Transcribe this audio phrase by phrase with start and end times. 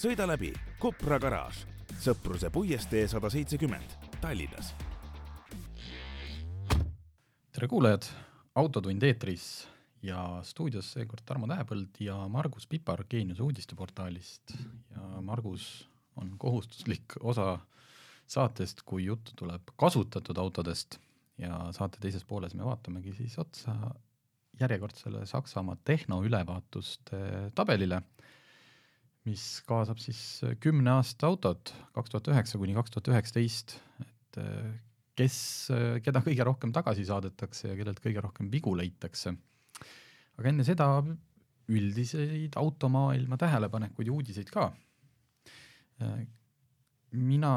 [0.00, 0.50] sõida läbi
[0.82, 1.62] Kopra garaaž,
[2.02, 4.72] Sõpruse puiestee sada seitsekümmend, Tallinnas.
[7.54, 8.08] tere kuulajad,
[8.58, 9.68] Autotund eetris
[10.02, 14.56] ja stuudios seekord Tarmo Tähepõld ja Margus Pipar Geeniuse uudisteportaalist.
[14.90, 17.58] Ja Margus on kohustuslik osa
[18.26, 20.98] saatest, kui juttu tuleb kasutatud autodest.
[21.38, 23.74] Ja saate teises pooles me vaatamegi siis otsa
[24.60, 28.02] järjekordsele Saksamaa tehnoülevaatuste tabelile
[29.28, 34.40] mis kaasab siis äh, kümne aasta autot, kaks tuhat üheksa kuni kaks tuhat üheksateist, et
[34.40, 34.72] äh,
[35.16, 35.36] kes,
[35.72, 39.34] äh, keda kõige rohkem tagasi saadetakse ja kellelt kõige rohkem vigu leitakse.
[40.34, 40.88] aga enne seda
[41.72, 44.72] üldiseid automaailma tähelepanekuid ja uudiseid ka.
[47.14, 47.52] mina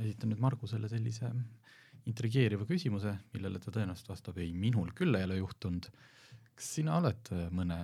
[0.00, 1.28] esitan nüüd Margusele sellise
[2.06, 5.90] intrigeeriva küsimuse, millele ta tõenäoliselt vastab ei, minul küll ei ole juhtunud.
[6.54, 7.80] kas sina oled mõne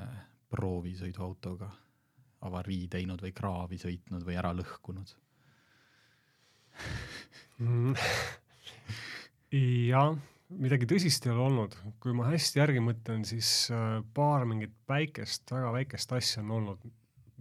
[0.48, 1.68] proovisõiduautoga
[2.48, 5.14] avarii teinud või kraavi sõitnud või ära lõhkunud
[7.58, 7.94] mm.
[9.92, 10.16] jah,
[10.60, 15.46] midagi tõsist ei ole olnud, kui ma hästi järgi mõtlen, siis äh, paar mingit väikest,
[15.52, 16.90] väga väikest asja on olnud.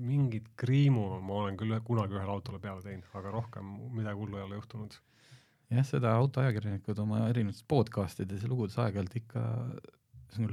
[0.01, 4.43] mingit kriimu ma olen küll kunagi ühele autole peale teinud, aga rohkem midagi hullu ei
[4.43, 4.95] ole juhtunud.
[5.69, 9.43] jah, seda autoajakirjanikud oma erinevates podcast ides ja lugudes aeg-ajalt ikka,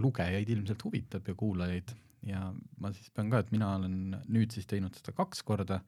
[0.03, 1.95] lugejaid ilmselt huvitab ja kuulajaid
[2.27, 2.49] ja
[2.81, 5.81] ma siis pean ka, et mina olen nüüd siis teinud seda kaks korda.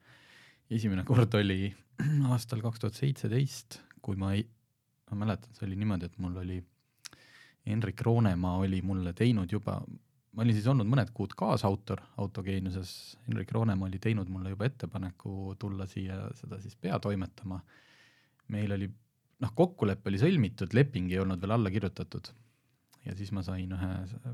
[0.71, 1.73] esimene kord oli
[2.33, 4.45] aastal kaks tuhat seitseteist, kui ma ei,
[5.11, 6.61] ma mäletan, see oli niimoodi, et mul oli,
[7.67, 9.75] Hendrik Roonemaa oli mulle teinud juba,
[10.31, 15.55] ma olin siis olnud mõned kuud kaasautor Autogeeniuses, Hendrik Roonemaa oli teinud mulle juba ettepaneku
[15.59, 17.59] tulla siia seda siis peatoimetama.
[18.51, 18.87] meil oli,
[19.39, 22.31] noh, kokkulepe oli sõlmitud, leping ei olnud veel alla kirjutatud.
[23.05, 23.91] ja siis ma sain ühe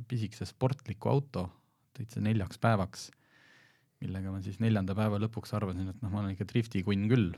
[0.08, 1.50] pisikese sportliku auto
[1.98, 3.08] täitsa neljaks päevaks,
[4.04, 7.32] millega ma siis neljanda päeva lõpuks arvasin, et noh, ma olen ikka driftikunn küll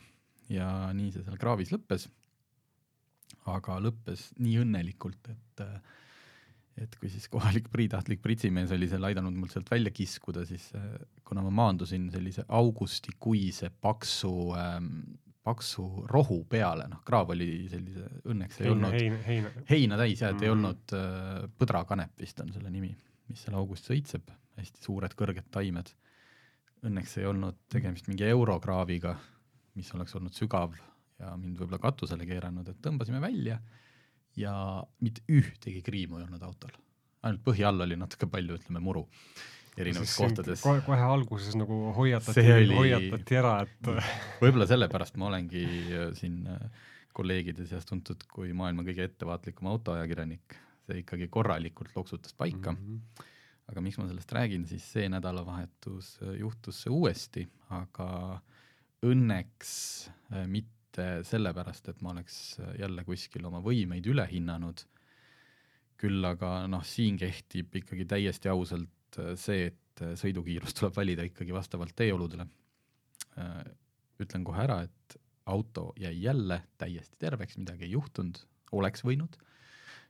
[0.52, 2.10] ja nii see seal kraavis lõppes.
[3.50, 5.66] aga lõppes nii õnnelikult, et
[6.80, 10.70] et kui siis kohalik priitahtlik pritsimees oli seal aidanud mul sealt välja kiskuda, siis
[11.28, 14.94] kuna ma maandusin sellise augustikuise paksu ähm,
[15.44, 19.52] paksu rohu peale, noh, kraav oli sellise, õnneks ei heina, olnud heina, heina.
[19.70, 20.46] heina täis jah, et mm.
[20.46, 22.92] ei olnud äh, põdrakanep vist on selle nimi,
[23.32, 25.92] mis seal august sõitseb hästi suured kõrged taimed.
[26.86, 29.16] Õnneks ei olnud tegemist mingi eurokraaviga,
[29.76, 30.76] mis oleks olnud sügav
[31.20, 33.60] ja mind võib-olla katusele keeranud, et tõmbasime välja
[34.40, 34.54] ja
[35.04, 36.72] mitte ühtegi kriimu ei olnud autol.
[37.24, 39.04] ainult põhi all oli natuke palju, ütleme, muru
[39.80, 40.62] erinevates kohtades.
[40.64, 42.78] kohe, kohe alguses nagu hoiatati, oli...
[42.78, 43.90] hoiatati ära, et
[44.40, 50.56] võib-olla sellepärast ma olengi äh, siin äh, kollegide seas tuntud kui maailma kõige ettevaatlikum autoajakirjanik,
[50.88, 52.80] see ikkagi korralikult loksutas paika mm.
[52.86, 53.28] -hmm
[53.70, 58.10] aga miks ma sellest räägin, siis see nädalavahetus äh, juhtus see uuesti, aga
[59.06, 59.74] õnneks
[60.34, 64.84] äh, mitte sellepärast, et ma oleks äh, jälle kuskil oma võimeid üle hinnanud,
[66.00, 71.96] küll aga noh, siin kehtib ikkagi täiesti ausalt see, et sõidukiirus tuleb valida ikkagi vastavalt
[71.98, 72.46] teeoludele.
[74.20, 75.18] ütlen kohe ära, et
[75.50, 78.40] auto jäi jälle täiesti terveks, midagi ei juhtunud,
[78.72, 79.36] oleks võinud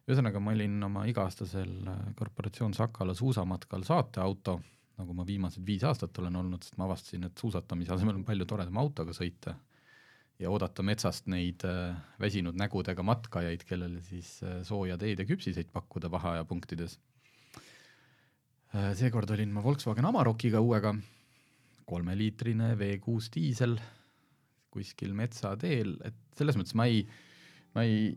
[0.10, 4.58] ühesõnaga, ma olin oma iga-aastasel äh, korporatsioon Sakala suusamatkal saateauto,
[5.00, 8.48] nagu ma viimased viis aastat olen olnud, sest ma avastasin, et suusatamise asemel on palju
[8.50, 9.54] toredam autoga sõita
[10.40, 15.70] ja oodata metsast neid äh, väsinud nägudega matkajaid, kellele siis äh, sooja teed ja küpsiseid
[15.74, 16.98] pakkuda vaheajapunktides.
[18.94, 20.94] seekord olin ma Volkswagen Amarokiga uuega,
[21.90, 23.78] kolmeliitrine V6 diisel
[24.70, 27.02] kuskil metsateel, et selles mõttes ma ei,
[27.74, 28.12] ma ei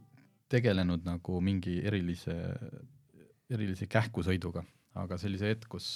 [0.52, 2.36] tegelenud nagu mingi erilise,
[3.52, 4.64] erilise kähkusõiduga,
[5.00, 5.88] aga sellise hetk, kus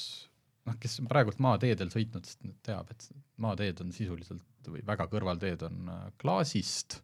[0.66, 3.08] noh, kes praegult maateedel sõitnud, sest teab, et
[3.42, 7.00] maateed on sisuliselt või väga kõrvalteed on äh, klaasist,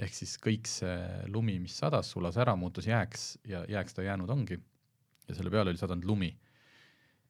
[0.00, 0.96] ehk siis kõik see
[1.32, 4.58] lumi, mis sadas, sulas ära, muutus jääks ja jääks ta jäänud ongi.
[5.26, 6.36] ja selle peale oli sadanud lumi.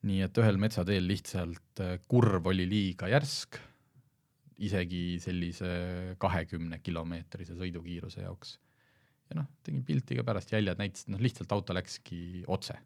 [0.07, 3.59] nii et ühel metsateel lihtsalt äh, kurv oli liiga järsk,
[4.59, 8.57] isegi sellise kahekümne kilomeetrise sõidukiiruse jaoks
[9.31, 12.79] ja noh, tegin pilti ka pärast, jäljed näitasid, noh lihtsalt auto läkski otse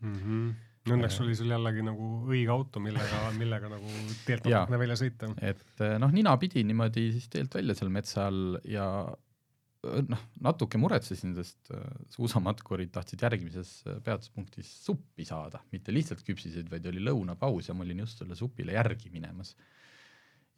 [0.00, 0.14] mm.
[0.14, 0.54] -hmm.
[0.84, 3.92] Õnneks oli sul jällegi nagu õige auto, millega, millega nagu
[4.26, 5.30] teelt natukene välja sõita.
[5.40, 10.80] et eh, noh, ninapidi niimoodi siis teelt välja seal metsa all ja eh, noh, natuke
[10.80, 17.70] muretsesin, sest eh, suusamatkurid tahtsid järgmises peatuspunktis suppi saada, mitte lihtsalt küpsiseid, vaid oli lõunapaus
[17.70, 19.54] ja ma olin just selle supile järgi minemas.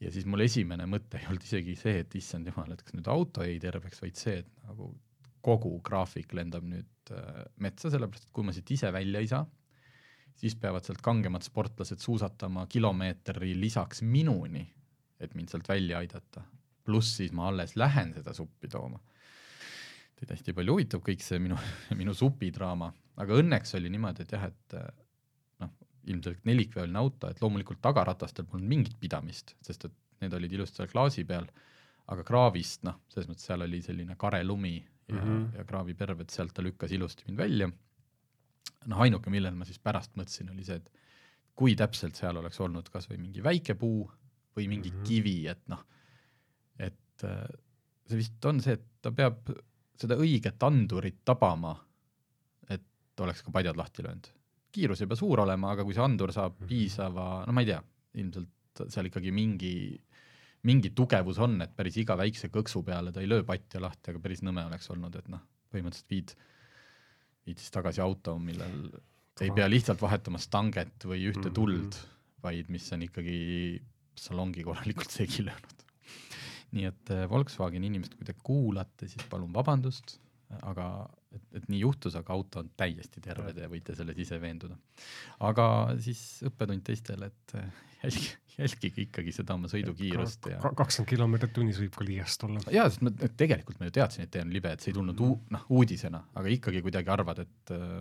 [0.03, 3.15] ja siis mul esimene mõte ei olnud isegi see, et issand jumal, et kas nüüd
[3.15, 4.91] auto jäi terveks, vaid see, et nagu
[5.47, 9.47] kogu graafik lendab nüüd äh, metsa, sellepärast et kui ma siit ise välja ei saa,
[10.37, 14.65] siis peavad sealt kangemad sportlased suusatama kilomeetri lisaks minuni,
[15.21, 16.45] et mind sealt välja aidata.
[16.87, 19.01] pluss siis ma alles lähen seda suppi tooma.
[20.17, 21.57] teid hästi palju huvitab kõik see minu,
[22.01, 24.89] minu supidraama, aga õnneks oli niimoodi, et jah, et äh,
[25.61, 25.73] noh,
[26.09, 30.91] ilmselt nelikveoline auto, et loomulikult tagaratastel polnud mingit pidamist, sest et need olid ilusti seal
[30.91, 31.47] klaasi peal,
[32.13, 34.77] aga kraavist noh, selles mõttes seal oli selline karelumi
[35.09, 35.27] ja mm.
[35.27, 35.59] -hmm.
[35.59, 37.71] ja kraaviperv, et sealt ta lükkas ilusti mind välja
[38.87, 40.91] noh, ainuke, millele ma siis pärast mõtlesin, oli see, et
[41.57, 44.05] kui täpselt seal oleks olnud kas või mingi väike puu
[44.57, 44.97] või mingi mm.
[44.97, 45.09] -hmm.
[45.09, 45.83] kivi, et noh,
[46.79, 47.45] et äh,
[48.07, 49.51] see vist on see, et ta peab
[49.97, 51.75] seda õiget andurit tabama,
[52.69, 54.33] et oleks ka padjad lahti löönud.
[54.77, 56.69] kiirus ei pea suur olema, aga kui see andur saab Mhm.
[56.69, 57.83] piisava, no ma ei tea,
[58.21, 60.01] ilmselt seal ikkagi mingi,
[60.67, 64.23] mingi tugevus on, et päris iga väikse kõksu peale ta ei löö patja lahti, aga
[64.25, 65.43] päris nõme oleks olnud, et noh,
[65.73, 66.35] põhimõtteliselt viid,
[67.47, 68.89] viid siis tagasi auto, millel
[69.45, 71.55] ei pea lihtsalt vahetama stanget või ühte Mhm.
[71.55, 71.99] tuld,
[72.43, 73.81] vaid mis on ikkagi
[74.17, 75.83] salongi korralikult segi löönud.
[76.77, 80.19] nii et äh, Volkswageni inimesed, kui te kuulate, siis palun vabandust,
[80.63, 84.77] aga et, et nii juhtus, aga auto on täiesti terve, te võite selles ise veenduda.
[85.49, 85.69] aga
[86.03, 91.81] siis õppetund teistele, et äh, jälgige, jälgige ikkagi seda oma sõidukiirust ja kakskümmend kilomeetrit tunnis
[91.83, 92.63] võib ka liiast olla.
[92.73, 95.25] jaa, sest ma tegelikult ma ju teadsin, et tee on libe, et see ei tulnud
[95.27, 97.99] uu-, noh uudisena, aga ikkagi kuidagi arvad, et äh,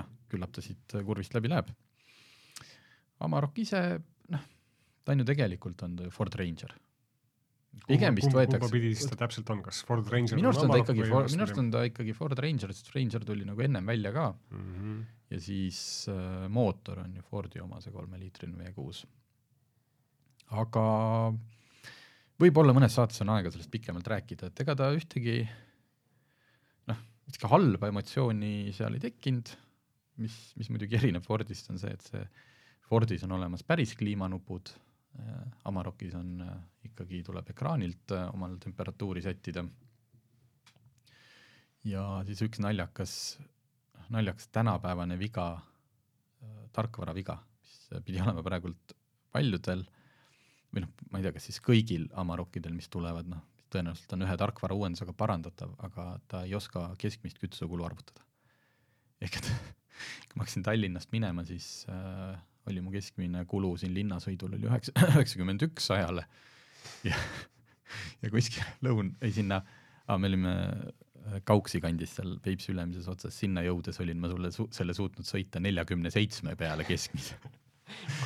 [0.00, 1.72] noh, küllap ta siit kurvist läbi läheb.
[3.26, 3.82] Amarok ise,
[4.32, 4.46] noh,
[5.04, 6.72] ta on ju tegelikult on ta ju Ford Ranger.
[7.90, 10.72] Pigem vist kumba võetakse, pidi siis ta täpselt on, kas Ford Ranger minu arust on
[10.72, 14.12] ta ikkagi, minu arust on ta ikkagi Ford Ranger, sest Ranger tuli nagu ennem välja
[14.16, 14.66] ka mm.
[14.74, 14.98] -hmm.
[15.34, 15.80] ja siis
[16.12, 19.06] äh, mootor on ju Fordi oma, see kolmeliitrine V6.
[20.62, 20.84] aga
[22.40, 25.42] võib-olla mõnes saates on aega sellest pikemalt rääkida, et ega ta ühtegi
[26.90, 29.50] noh, sihuke halba emotsiooni seal ei tekkinud,
[30.20, 32.24] mis, mis muidugi erineb Fordist, on see, et see
[32.90, 34.72] Fordis on olemas päris kliimanupud,
[35.68, 36.56] Amarokis on äh,
[36.88, 39.64] ikkagi, tuleb ekraanilt äh, omal temperatuuri sättida.
[41.84, 43.12] ja siis üks naljakas,
[44.12, 45.46] naljakas tänapäevane viga,
[46.72, 48.94] tarkvara viga, mis pidi olema praegult
[49.32, 49.84] paljudel
[50.74, 53.42] või noh, ma ei tea, kas siis kõigil Amarokidel, mis tulevad, noh,
[53.72, 58.22] tõenäoliselt on ühe tarkvara uuendusega parandatav, aga ta ei oska keskmist kütusekulu arvutada.
[59.20, 59.50] ehk et
[60.28, 64.94] kui ma hakkasin Tallinnast minema, siis äh, oli mu keskmine kulu siin linnasõidul oli üheksa,
[65.14, 66.26] üheksakümmend üks sajale
[67.06, 67.16] ja,
[68.22, 69.62] ja kuskil lõun, ei sinna,
[70.10, 74.68] me olime äh, Kauksi kandis seal Peipsi ülemises otsas, sinna jõudes olin ma sulle su
[74.74, 77.38] selle suutnud sõita neljakümne seitsme peale keskmise.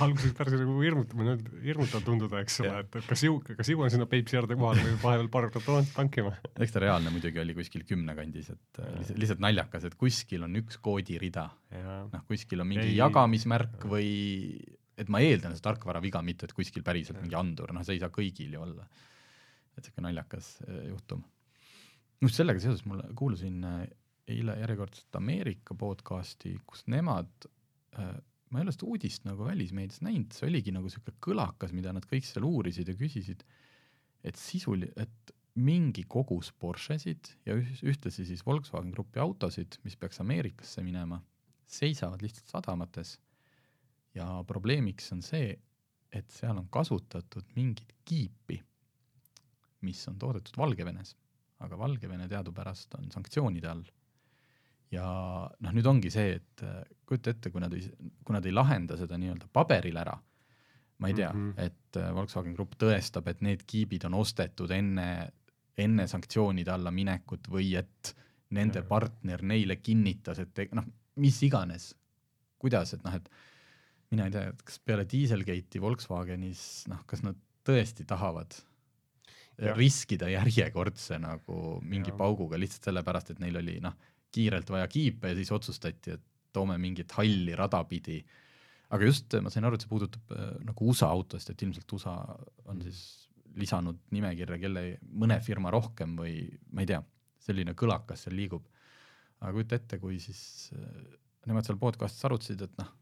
[0.05, 4.07] Alguses päris nagu hirmutamine, hirmutav tunduda, eks ole, et et kas jõu-, kas jõuan sinna
[4.11, 6.35] Peipsi äärde kohale või vahepeal paar korda tankima.
[6.55, 10.47] eks ta reaalne muidugi oli kuskil kümne kandis, et äh, lihtsalt, lihtsalt naljakas, et kuskil
[10.47, 11.49] on üks koodirida,
[12.13, 12.97] noh kuskil on mingi Ei.
[13.01, 14.09] jagamismärk või
[15.01, 18.03] et ma eeldan, see tarkvara viga, mitte et kuskil päriselt mingi andur, noh see ei
[18.03, 18.87] saa kõigil ju olla.
[19.75, 21.25] et siuke naljakas äh, juhtum.
[22.23, 23.81] just sellega seoses mulle, kuulasin äh,
[24.31, 27.49] eile järjekordset Ameerika podcast'i, kus nemad
[27.99, 28.15] äh,
[28.55, 32.07] ma ei ole seda uudist nagu välismeedias näinud, see oligi nagu siuke kõlakas, mida nad
[32.07, 33.43] kõik seal uurisid ja küsisid,
[34.23, 40.23] et sisuli-, et mingi kogus Porschesid ja üh- ühtlasi siis Volkswagen Grupi autosid, mis peaks
[40.23, 41.19] Ameerikasse minema,
[41.67, 43.17] seisavad lihtsalt sadamates
[44.15, 45.51] ja probleemiks on see,
[46.15, 48.61] et seal on kasutatud mingit kiipi,
[49.83, 51.17] mis on toodetud Valgevenes,
[51.67, 53.85] aga Valgevene teadupärast on sanktsioonide all.
[54.95, 55.07] Ja
[55.49, 57.87] noh, nüüd ongi see, et äh, kujuta ette, kui nad ei,
[58.25, 60.17] kui nad ei lahenda seda nii-öelda paberil ära,
[61.03, 61.47] ma ei tea mm.
[61.53, 61.65] -hmm.
[61.67, 65.09] et äh, Volkswagen Grupp tõestab, et need kiibid on ostetud enne,
[65.77, 68.15] enne sanktsioonide alla minekut või et
[68.55, 68.89] nende Jah.
[68.89, 70.87] partner neile kinnitas, et noh,
[71.17, 71.95] mis iganes,
[72.59, 73.29] kuidas, et noh, et
[74.11, 78.55] mina ei tea, et kas peale Dieselgate'i Volkswagenis, noh, kas nad tõesti tahavad
[79.59, 79.75] ja.
[79.75, 82.19] Riskida järjekordse nagu mingi ja.
[82.19, 83.97] pauguga lihtsalt sellepärast, et neil oli noh,
[84.35, 86.25] kiirelt vaja kiipe ja siis otsustati, et
[86.55, 88.21] toome mingit halli rada pidi.
[88.95, 92.19] aga just ma sain aru, et see puudutab äh, nagu USA autost, et ilmselt USA
[92.71, 93.01] on siis
[93.59, 96.37] lisanud nimekirja kelle, mõne firma rohkem või
[96.75, 97.01] ma ei tea,
[97.43, 98.67] selline kõlakas seal liigub.
[99.41, 101.01] aga kujuta ette, kui siis äh,
[101.49, 102.93] nemad seal podcast'is arutasid, et noh,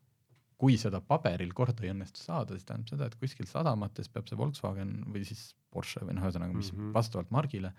[0.62, 4.38] kui seda paberil korda ei õnnestu saada, siis tähendab seda, et kuskil sadamates peab see
[4.38, 6.94] Volkswagen või siis Porsche või noh, ühesõnaga, mis mm -hmm.
[6.94, 7.72] vastavalt margile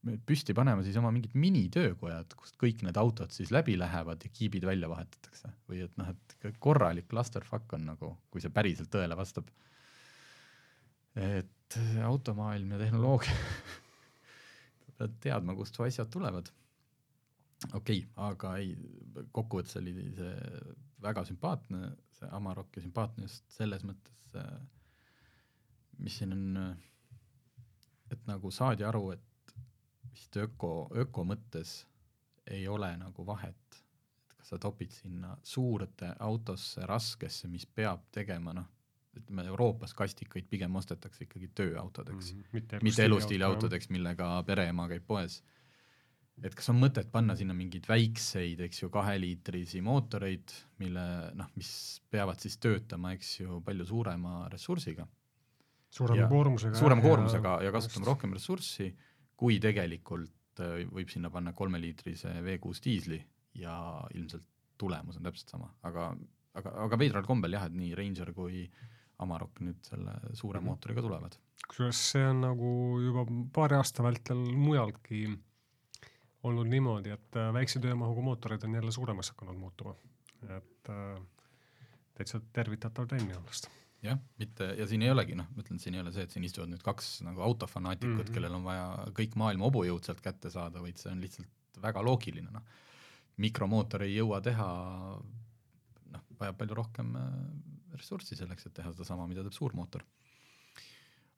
[0.00, 4.64] püsti panema siis oma mingid minitöökojad, kust kõik need autod siis läbi lähevad ja kiibid
[4.64, 9.50] välja vahetatakse või et noh, et korralik clusterfuck on nagu, kui see päriselt tõele vastab.
[11.20, 11.76] et
[12.06, 13.34] automaailm ja tehnoloogia
[14.98, 16.48] pead teadma, kust su asjad tulevad.
[17.74, 18.74] okei okay,, aga ei,
[19.32, 20.34] kokkuvõttes oli see
[21.00, 24.16] väga sümpaatne, see Amarok ja sümpaatne just selles mõttes,
[26.00, 26.76] mis siin on,
[28.12, 29.29] et nagu saadi aru, et
[30.20, 31.80] vist öko, öko mõttes
[32.50, 33.80] ei ole nagu vahet,
[34.28, 38.68] et kas sa topid sinna suurde autosse, raskesse, mis peab tegema noh,
[39.16, 42.52] ütleme Euroopas kastikaid pigem ostetakse ikkagi tööautodeks mm, -hmm.
[42.52, 45.42] mitte, mitte elustiiliautodeks, millega pereema käib poes.
[46.42, 51.02] et kas on mõtet panna sinna mingeid väikseid, eks ju, kaheliitrisi mootoreid, mille
[51.36, 55.06] noh, mis peavad siis töötama, eks ju, palju suurema ressursiga.
[55.90, 56.78] suurema koormusega.
[56.78, 58.94] suurema koormusega ja, ja kasutama rohkem ressurssi
[59.40, 63.20] kui tegelikult äh, võib sinna panna kolmeliitrise V6 diisli
[63.60, 63.74] ja
[64.14, 64.46] ilmselt
[64.80, 66.10] tulemus on täpselt sama, aga,
[66.56, 68.64] aga, aga veidral kombel jah, et nii Ranger kui
[69.20, 70.68] Amarok nüüd selle suure mm -hmm.
[70.68, 71.36] mootoriga tulevad.
[71.68, 72.70] kusjuures see on nagu
[73.04, 75.26] juba paari aasta vältel mujaltki
[76.42, 79.94] olnud niimoodi, et äh, väikse töömahuga mootorid on jälle suuremaks hakanud muutuma,
[80.56, 81.20] et äh,
[82.14, 83.68] täitsa tervitatav trend minu meelest
[84.04, 86.44] jah, mitte ja siin ei olegi noh, ma ütlen, siin ei ole see, et siin
[86.46, 88.36] istuvad nüüd kaks nagu autofanaatikut mm, -hmm.
[88.36, 92.50] kellel on vaja kõik maailma hobujõud sealt kätte saada, vaid see on lihtsalt väga loogiline,
[92.52, 92.64] noh.
[93.40, 94.68] mikromootor ei jõua teha,
[96.14, 97.34] noh, vajab palju rohkem äh,
[97.96, 100.04] ressurssi selleks, et teha sedasama, mida teeb suurmootor.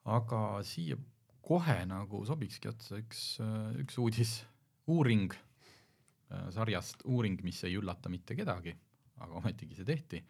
[0.04, 0.96] aga siia
[1.42, 4.44] kohe nagu sobikski otsa üks, äh, üks uudis,
[4.86, 8.74] uuring äh, sarjast Uuring, mis ei üllata mitte kedagi,
[9.18, 10.22] aga ometigi see tehti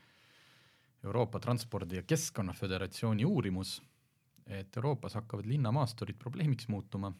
[1.04, 3.80] Euroopa Transpordi- ja Keskkonnaföderatsiooni uurimus,
[4.47, 7.12] et Euroopas hakkavad linnamaasturid probleemiks muutuma,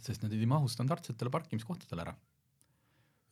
[0.00, 2.14] sest nad ei mahu standardsetele parkimiskohtadele ära.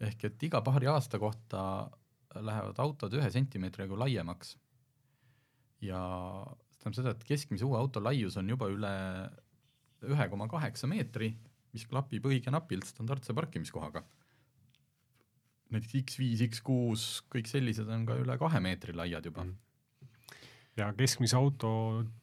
[0.01, 1.91] ehk et iga paari aasta kohta
[2.35, 4.57] lähevad autod ühe sentimeetriga laiemaks.
[5.81, 6.01] ja
[6.71, 8.95] see tähendab seda, et keskmise uue auto laius on juba üle
[10.03, 11.37] ühe koma kaheksa meetri,
[11.73, 14.05] mis klapib õige napilt standardse parkimiskohaga
[15.75, 19.57] näiteks X5, X6, kõik sellised on ka üle kahe meetri laiad juba mm.
[20.81, 21.73] ja keskmise auto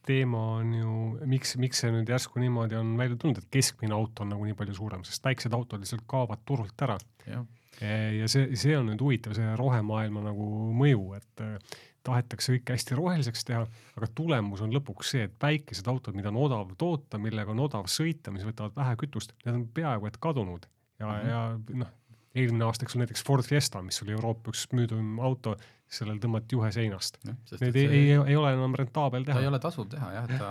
[0.06, 0.96] teema on ju,
[1.30, 4.58] miks, miks see nüüd järsku niimoodi on välja tulnud, et keskmine auto on nagu nii
[4.58, 6.98] palju suurem, sest väiksed autod lihtsalt kaovad turult ära.
[7.28, 11.78] ja see, see on nüüd huvitav, see rohemaailma nagu mõju, et äh,
[12.08, 13.62] tahetakse kõike hästi roheliseks teha,
[13.98, 17.88] aga tulemus on lõpuks see, et väikesed autod, mida on odav toota, millega on odav
[17.92, 21.28] sõita, mis võtavad vähe kütust, need on peaaegu et kadunud ja mm, -hmm.
[21.30, 21.94] ja noh,
[22.38, 25.56] eelmine aasta, eks ole, näiteks Ford Fiesta, mis oli Euroopa üks müüdum auto,
[25.88, 27.20] sellel tõmmati juhe seinast.
[27.24, 29.38] Need ei, ei, ei ole enam rentaabel teha.
[29.38, 30.50] ta ei ole tasuv teha jah, ta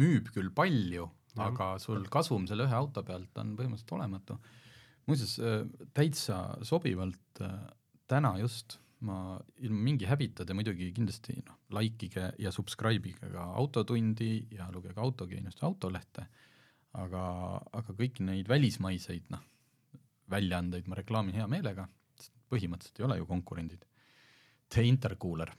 [0.00, 1.08] müüb küll palju,
[1.40, 4.38] aga sul kasum selle ühe auto pealt on põhimõtteliselt olematu.
[5.08, 5.60] muuseas äh,
[5.96, 7.58] täitsa sobivalt äh,
[8.10, 13.46] täna just ma ilma mingi häbita te muidugi kindlasti noh, likeige ja subscribe ige ka
[13.60, 16.26] Autotundi ja lugege Autogeeniust Autolehte,
[17.00, 17.22] aga,
[17.72, 19.44] aga kõiki neid välismaiseid noh,
[20.30, 23.82] väljaandeid ma reklaamin hea meelega, sest põhimõtteliselt ei ole ju konkurendid.
[24.70, 25.50] The Intercooler,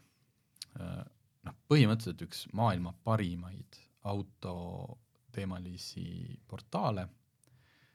[0.79, 1.01] äh,
[1.47, 3.79] noh, põhimõtteliselt üks maailma parimaid
[4.11, 6.05] autoteemalisi
[6.47, 7.07] portaale,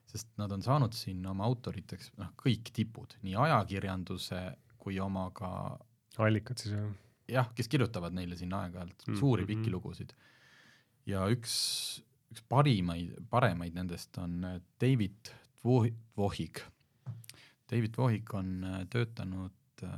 [0.06, 4.40] sest nad on saanud sinna oma autoriteks noh, kõik tipud, nii ajakirjanduse
[4.78, 5.50] kui oma ka
[6.22, 6.92] allikad siis jah?
[7.30, 9.18] jah, kes kirjutavad neile sinna aeg-ajalt mm -hmm.
[9.18, 9.74] suuri pikki mm-hmm.
[9.74, 10.12] lugusid.
[11.06, 11.54] ja üks,
[12.30, 14.40] üks parimaid, paremaid nendest on
[14.80, 15.32] David
[15.64, 16.60] Vohig.
[17.70, 19.90] David Vohig on äh, töötanud, äh,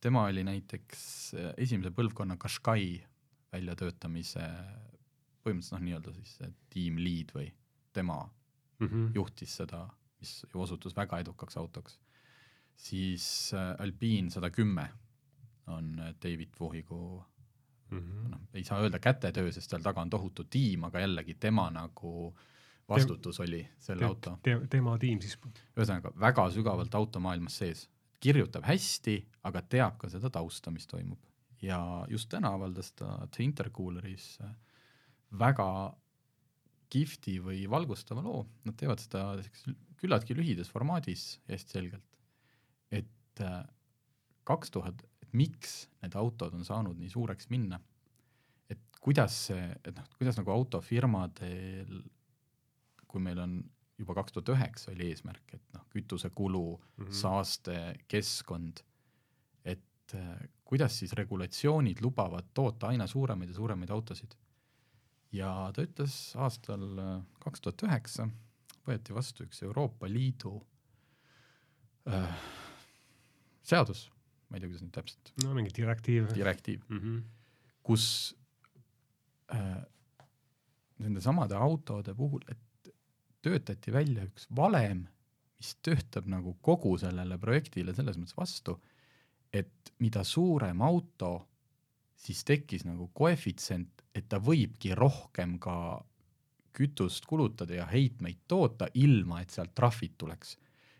[0.00, 3.02] tema oli näiteks äh, esimese põlvkonna Qashqai
[3.52, 4.44] väljatöötamise
[5.44, 6.38] põhimõtteliselt noh, nii-öelda siis
[6.72, 7.50] tiim lead või
[7.92, 9.10] tema mm -hmm.
[9.14, 9.84] juhtis seda,
[10.20, 11.98] mis ju osutus väga edukaks autoks.
[12.74, 14.88] siis Alpine sada kümme
[15.66, 17.24] on David Vohigu
[17.90, 18.30] mm -hmm.
[18.30, 22.34] noh, ei saa öelda kätetöö, sest seal taga on tohutu tiim, aga jällegi tema nagu
[22.36, 22.44] äh,
[22.88, 24.56] vastutus oli selle te, auto te,.
[24.70, 25.36] tema tiim siis?
[25.76, 27.86] ühesõnaga väga sügavalt automaailmas sees,
[28.22, 31.20] kirjutab hästi, aga teab ka seda tausta, mis toimub.
[31.64, 31.78] ja
[32.10, 34.52] just täna avaldas ta The Intercooleris äh,
[35.38, 35.68] väga
[36.92, 39.24] kihvti või valgustava loo, nad teevad seda
[39.98, 42.20] küllaltki lühidas formaadis hästi selgelt,
[42.92, 43.62] et äh,
[44.46, 47.80] kaks tuhat, et miks need autod on saanud nii suureks minna,
[48.70, 52.04] et kuidas see, et noh, kuidas nagu autofirmadel
[53.14, 53.58] kui meil on
[53.98, 57.12] juba kaks tuhat üheksa oli eesmärk, et noh, kütusekulu mm, -hmm.
[57.14, 57.76] saaste,
[58.10, 58.82] keskkond,
[59.64, 64.34] et äh, kuidas siis regulatsioonid lubavad toota aina suuremaid ja suuremaid autosid.
[65.34, 68.28] ja ta ütles aastal äh, kaks tuhat üheksa
[68.86, 70.58] võeti vastu üks Euroopa Liidu
[72.08, 72.36] äh,
[73.62, 74.10] seadus,
[74.48, 76.28] ma ei tea, kuidas nüüd täpselt, no mingi direktiiv.
[76.34, 77.22] direktiiv, Mm -hmm.
[77.82, 78.36] kus
[79.54, 79.82] äh,
[80.98, 82.58] nende samade autode puhul, et
[83.44, 85.04] töötati välja üks valem,
[85.58, 88.78] mis töötab nagu kogu sellele projektile selles mõttes vastu,
[89.54, 91.36] et mida suurem auto,
[92.18, 95.76] siis tekkis nagu koefitsient, et ta võibki rohkem ka
[96.74, 100.56] kütust kulutada ja heitmeid toota, ilma et sealt trahvid tuleks.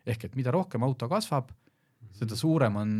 [0.07, 1.49] ehk et mida rohkem auto kasvab,
[2.13, 2.91] seda suurem on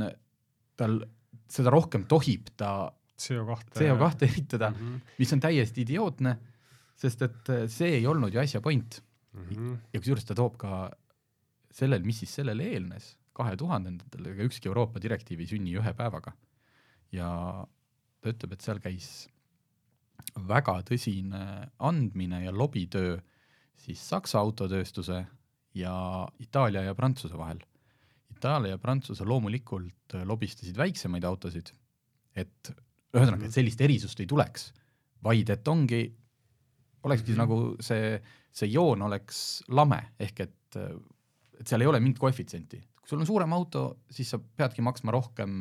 [0.77, 1.03] tal,
[1.49, 3.77] seda rohkem tohib ta CO2.
[3.77, 4.77] CO2 ehitada, mm.
[4.77, 5.01] -hmm.
[5.19, 6.37] mis on täiesti idiootne,
[6.97, 9.03] sest et see ei olnud ju asja point
[9.35, 9.77] Mm -hmm.
[9.93, 10.91] ja kusjuures ta toob ka
[11.71, 16.33] sellel, mis siis sellele eelnes, kahe tuhandendatel, ega ükski Euroopa direktiiv ei sünni ühe päevaga.
[17.13, 17.29] ja
[18.21, 19.29] ta ütleb, et seal käis
[20.49, 23.19] väga tõsine andmine ja lobitöö
[23.77, 25.27] siis Saksa autotööstuse
[25.75, 25.95] ja
[26.39, 27.61] Itaalia ja Prantsuse vahel.
[28.35, 31.71] Itaalia ja Prantsuse loomulikult lobistasid väiksemaid autosid,
[32.35, 32.73] et
[33.15, 34.73] ühesõnaga, et sellist erisust ei tuleks,
[35.23, 36.03] vaid et ongi,
[37.05, 37.39] olekski Mhm.
[37.39, 38.19] nagu see,
[38.53, 40.77] see joon oleks lame, ehk et,
[41.61, 42.81] et seal ei ole mingit koefitsienti.
[43.05, 45.61] kui sul on suurem auto, siis sa peadki maksma rohkem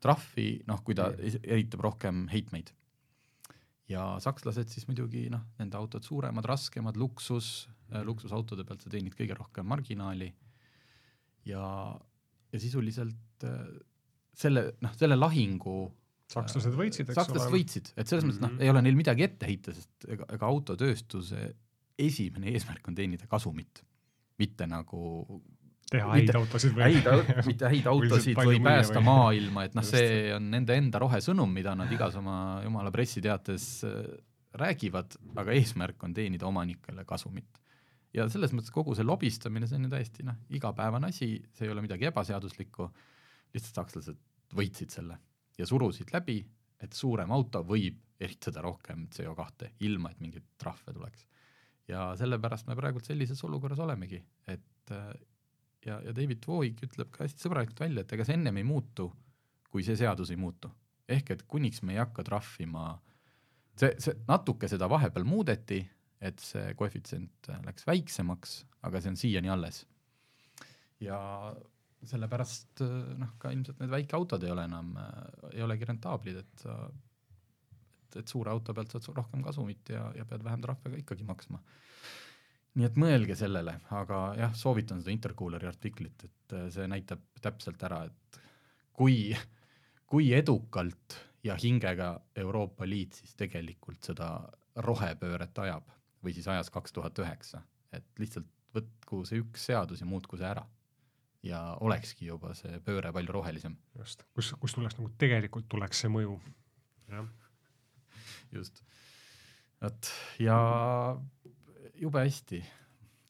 [0.00, 1.08] trahvi, noh, kui ta
[1.42, 2.72] ehitab rohkem heitmeid.
[3.88, 7.68] ja sakslased siis muidugi noh, nende autod suuremad, raskemad, luksus,
[8.04, 10.32] luksusautode pealt sa teenid kõige rohkem marginaali
[11.46, 11.94] ja,
[12.52, 13.68] ja sisuliselt äh,
[14.34, 15.92] selle, noh, selle lahingu
[16.32, 17.58] sakslased võitsid, eks sakslased ole.
[17.58, 20.46] võitsid, et selles mõttes noh Mhm., ei ole neil midagi ette heita, sest ega, ega
[20.48, 21.42] autotööstuse
[21.98, 23.82] esimene eesmärk on teenida kasumit,
[24.38, 25.02] mitte nagu
[25.90, 30.32] teha häid autosid või häid, mitte häid autosid või päästa või- maailma, et noh, see
[30.34, 34.00] on nende enda rohesõnum, mida nad igas oma jumala pressiteates äh,
[34.58, 37.62] räägivad, aga eesmärk on teenida omanikele kasumit.
[38.16, 41.72] ja selles mõttes kogu see lobistamine, see on ju täiesti noh, igapäevane asi, see ei
[41.72, 42.90] ole midagi ebaseaduslikku,
[43.54, 44.18] lihtsalt sakslased
[44.56, 45.18] võitsid selle
[45.58, 46.40] ja surusid läbi,
[46.82, 51.26] et suurem auto võib ehitada rohkem CO2, ilma et mingeid trahve tuleks.
[51.88, 54.92] ja sellepärast me praegult sellises olukorras olemegi, et
[55.86, 59.10] ja, ja David Voig ütleb ka hästi sõbralikult välja, et ega see ennem ei muutu,
[59.70, 60.70] kui see seadus ei muutu.
[61.08, 62.96] ehk et kuniks me ei hakka trahvima,
[63.78, 65.78] see, see natuke seda vahepeal muudeti,
[66.20, 68.56] et see koefitsient läks väiksemaks,
[68.88, 69.84] aga see on siiani alles.
[71.00, 71.18] ja
[72.06, 72.82] sellepärast
[73.18, 74.92] noh, ka ilmselt need väikeautod ei ole enam,
[75.52, 76.76] ei olegi rentaablid, et sa,
[78.04, 81.00] et, et suure auto pealt saad sa rohkem kasumit ja, ja pead vähem trahve ka
[81.02, 81.62] ikkagi maksma
[82.76, 87.82] nii et mõelge sellele, aga jah, soovitan seda Intercooleri artiklit, et äh, see näitab täpselt
[87.88, 88.40] ära, et
[88.96, 89.32] kui,
[90.08, 94.30] kui edukalt ja hingega Euroopa Liit siis tegelikult seda
[94.84, 95.88] rohepööret ajab
[96.24, 97.62] või siis ajas kaks tuhat üheksa,
[97.94, 100.66] et lihtsalt võtku see üks seadus ja muutku see ära.
[101.44, 106.12] Ja olekski juba see pööre palju rohelisem, just, kus, kus tuleks nagu tegelikult tuleks see
[106.12, 106.38] mõju.
[107.12, 107.28] jah,
[108.54, 108.82] just.
[109.82, 110.10] vot
[110.42, 110.58] ja
[112.00, 112.60] jube hästi,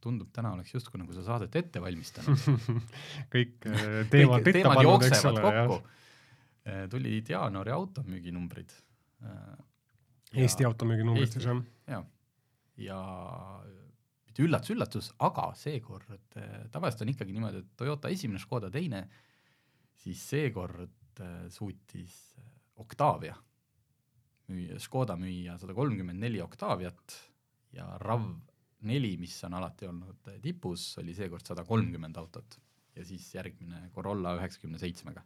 [0.03, 2.49] tundub, täna oleks justkui nagu sa saadet ette valmistanud.
[3.35, 5.71] kõik äh, teemad kõik ette teemad pannud, eks ole, jah.
[5.71, 5.95] kokku.
[6.90, 8.75] tulid jaanuari automüüginumbrid.
[10.37, 11.61] Eesti automüüginumbrid siis jah.
[11.88, 12.01] ja,
[12.83, 13.01] ja
[14.37, 19.07] mitte üllatus-üllatus, aga seekord eh, tavaliselt on ikkagi niimoodi, et Toyota esimene, Škoda teine,
[20.03, 22.51] siis seekord eh, suutis eh,
[22.83, 23.37] Octavia
[24.53, 27.16] müüa, Škoda müüa sada kolmkümmend neli Octaviat
[27.72, 28.27] ja RAV
[28.87, 32.59] neli, mis on alati olnud tipus, oli seekord sada kolmkümmend autot
[32.96, 35.25] ja siis järgmine Corolla üheksakümne seitsmega.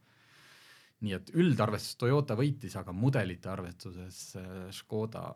[1.01, 4.37] nii et üldarvestuses Toyota võitis, aga mudelite arvestuses
[4.77, 5.33] Škoda,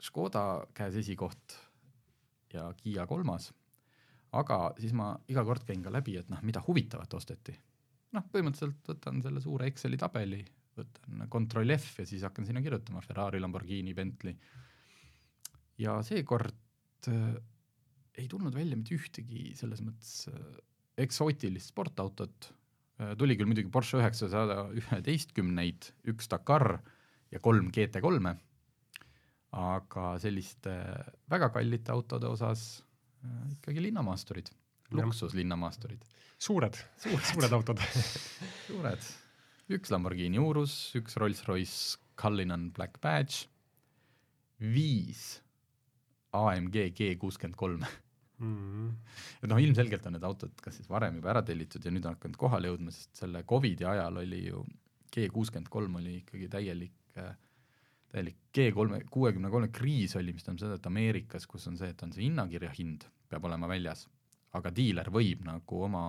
[0.00, 1.54] Škoda käes esikoht
[2.54, 3.50] ja Kiia kolmas,
[4.34, 7.54] aga siis ma iga kord käin ka läbi, et noh, mida huvitavat osteti.
[8.14, 10.44] noh, põhimõtteliselt võtan selle suure Exceli tabeli,
[10.78, 14.36] võtan Ctrl F ja siis hakkan sinna kirjutama Ferrari, Lamborghini, Bentley.
[15.78, 17.34] ja seekord äh,
[18.14, 20.60] ei tulnud välja mitte ühtegi selles mõttes äh,
[21.04, 22.50] eksootilist sportautot
[23.00, 26.78] äh,, tuli küll muidugi Porsche üheksasada üheteistkümneid, üks Dakar
[27.34, 28.36] ja kolm GT3-e,
[29.54, 30.72] aga selliste
[31.30, 32.82] väga kallite autode osas
[33.24, 34.50] äh, ikkagi linnamaasturid,
[34.94, 36.02] luksuslinnamaasturid,
[36.38, 37.26] suured, Suured.
[37.30, 37.82] suured autod.
[38.68, 39.10] suured,
[39.74, 43.46] üks Lamborghini Urus, üks Rolls-Royce Cullinan Black Badge,
[44.58, 45.40] viis
[46.34, 47.84] AMG G kuuskümmend kolm,
[48.42, 48.90] mm..
[49.42, 52.16] et noh, ilmselgelt on need autod kas siis varem juba ära tellitud ja nüüd on
[52.16, 54.64] hakanud kohale jõudma, sest selle Covidi ajal oli ju
[55.14, 56.96] G kuuskümmend kolm oli ikkagi täielik,
[58.14, 61.90] täielik G kolme, kuuekümne kolme kriis oli, mis tähendab seda, et Ameerikas, kus on see,
[61.90, 64.04] et on see hinnakirja hind, peab olema väljas,
[64.54, 66.04] aga diiler võib nagu oma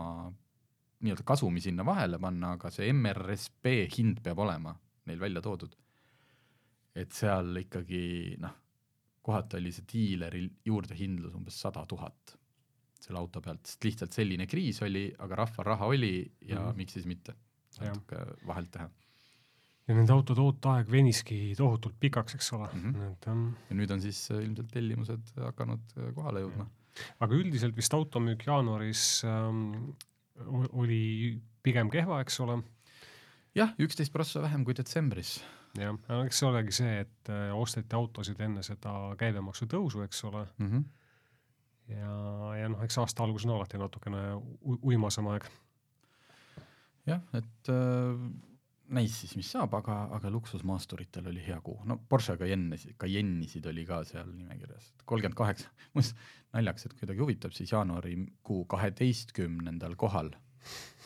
[1.05, 4.75] nii-öelda kasumi sinna vahele panna, aga see MRSP hind peab olema
[5.09, 5.75] neil välja toodud.
[6.95, 8.53] et seal ikkagi noh,
[9.25, 12.37] kohati oli see diileri juurdehindlus umbes sada tuhat
[13.05, 16.69] selle auto pealt, sest lihtsalt selline kriis oli, aga rahval raha oli ja mm.
[16.69, 16.77] -hmm.
[16.77, 17.35] miks siis mitte
[17.81, 18.89] natuke vahelt teha.
[19.85, 23.11] Ja nende autode ooteaeg veniski tohutult pikaks, eks ole mm, -hmm.
[23.11, 26.67] et jah ja nüüd on siis äh, ilmselt tellimused hakanud äh, kohale jõudma.
[27.19, 29.91] aga üldiselt vist automüük jaanuaris ähm,
[30.73, 32.59] oli pigem kehva, eks ole,
[33.55, 35.37] jah, üksteist prossa vähem kui detsembris.
[35.77, 40.47] jah, eks see olegi see, et äh, osteti autosid enne seda käibemaksu tõusu, eks ole,
[40.57, 40.83] Mm -hmm.
[41.95, 44.41] ja, ja noh, eks aasta algus on alati natukene
[44.81, 45.45] uimasem aeg.
[47.05, 48.19] jah, et äh,
[48.93, 53.85] näis siis, mis saab, aga, aga luksusmaasturitel oli hea kuu, no Porsche Cayenne, Cayennesid oli
[53.87, 56.15] ka seal nimekirjas, kolmkümmend kaheksa, muuseas
[56.53, 60.31] naljakas, et kuidagi huvitab, siis jaanuarikuu kaheteistkümnendal kohal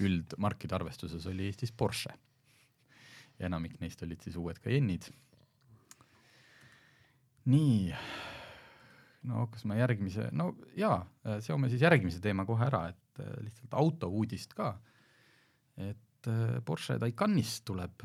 [0.04, 2.14] üldmarkide arvestuses oli Eestis Porsche.
[3.40, 5.08] ja enamik neist olid siis uued Cayennid.
[7.50, 7.96] nii,
[9.32, 11.02] no kas ma järgmise, no jaa,
[11.40, 14.76] seome siis järgmise teema kohe ära, et lihtsalt autouudist ka
[15.80, 18.04] et äh, Porsche Taycanist tuleb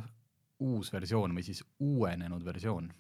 [0.65, 2.93] uus versioon või siis uuenenud versioon.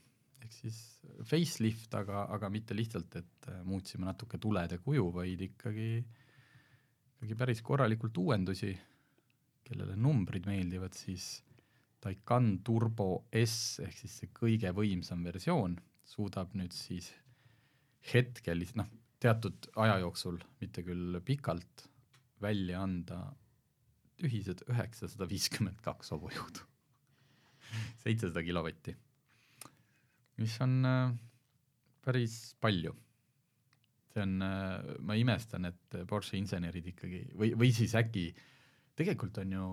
[0.44, 0.79] ehk siis
[1.24, 6.05] facelift, aga, aga mitte lihtsalt, et äh, muutsime natuke tulede kuju, vaid ikkagi,
[7.16, 8.74] ikkagi päris korralikult uuendusi,
[9.64, 11.42] kellele numbrid meeldivad, siis
[12.05, 17.09] Taycan Turbo S ehk siis see kõige võimsam versioon suudab nüüd siis
[18.12, 18.90] hetkel, noh,
[19.22, 21.87] teatud aja jooksul, mitte küll pikalt,
[22.44, 23.22] välja anda
[24.22, 26.62] ühised üheksasada viiskümmend kaks hobujõudu,
[28.05, 28.94] seitsesada kilovatti,
[30.42, 31.16] mis on äh,
[32.05, 32.94] päris palju.
[34.14, 38.29] see on äh,, ma imestan, et Porsche insenerid ikkagi või, või siis äkki
[38.94, 39.66] tegelikult on ju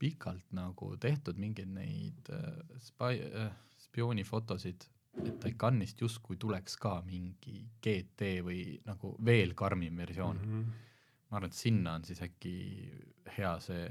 [0.00, 3.54] pikalt nagu tehtud mingeid neid äh, spai- äh,,
[3.86, 4.84] spioonifotosid,
[5.24, 10.52] et Taycanist justkui tuleks ka mingi GT või nagu veel karmim versioon mm.
[10.52, 10.89] -hmm
[11.30, 12.54] ma arvan, et sinna on siis äkki
[13.36, 13.86] hea see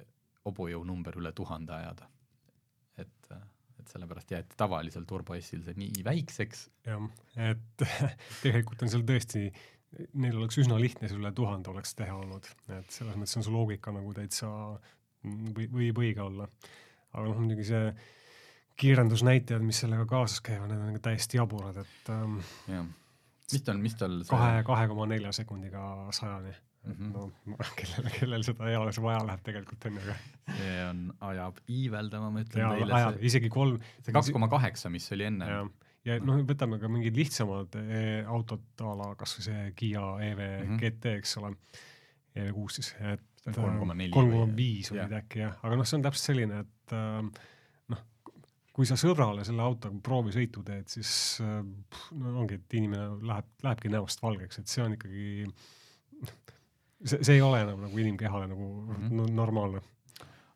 [0.48, 2.10] hobujõu number üle tuhande ajada.
[3.00, 3.32] et,
[3.80, 7.06] et sellepärast jäeti tavalisel Turbo S-il see nii väikseks, jah,
[7.40, 7.84] et
[8.44, 9.46] tegelikult on seal tõesti,
[10.20, 13.56] neil oleks üsna lihtne see üle tuhande oleks teha olnud, et selles mõttes on su
[13.56, 14.52] loogika nagu täitsa
[15.24, 16.50] või, võib õige olla.
[17.14, 17.94] aga noh, muidugi see
[18.80, 22.86] kiirendusnäitajad, mis sellega kaasas käivad, need on ikka täiesti jaburad, et ähm, jah.
[23.52, 25.82] mis tal, mis tal see kahe, kahe koma nelja sekundiga
[26.16, 26.54] sajani
[26.86, 26.94] mm.
[26.94, 27.12] -hmm.
[27.16, 32.32] no kellel, kellel seda eales vaja läheb tegelikult on ju, aga see on, ajab iiveldama,
[32.34, 35.52] ma ütlen ja teile, ajab see, isegi kolm, see kaks koma kaheksa, mis oli enne,
[36.08, 40.68] ja noh, võtame ka mingid lihtsamad eh, autod a la kasvõi see Kiia EV mm.
[40.68, 40.84] -hmm.
[40.84, 41.56] GT, eks ole,
[42.40, 45.98] EV6 siis, et See on 3,4 kolm koma viis olid äkki jah, aga noh, see
[46.00, 47.30] on täpselt selline, et ähm,
[47.94, 48.02] noh,
[48.76, 51.12] kui sa sõbrale selle autoga proovisõitu teed, siis
[51.46, 55.46] äh, pff, no ongi, et inimene läheb, lähebki näost valgeks, et see on ikkagi
[57.04, 58.96] see, see ei ole enam nagu inimkehale nagu mm.
[58.96, 59.16] -hmm.
[59.18, 59.82] no, normaalne.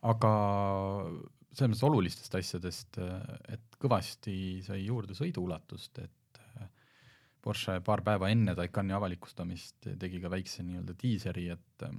[0.02, 0.34] aga
[1.54, 2.98] selles mõttes olulistest asjadest,
[3.54, 6.70] et kõvasti sai juurde sõiduulatust, et äh,
[7.44, 11.94] Porsche paar päeva enne Taycani avalikustamist tegi ka väikse nii-öelda diiseri, et äh,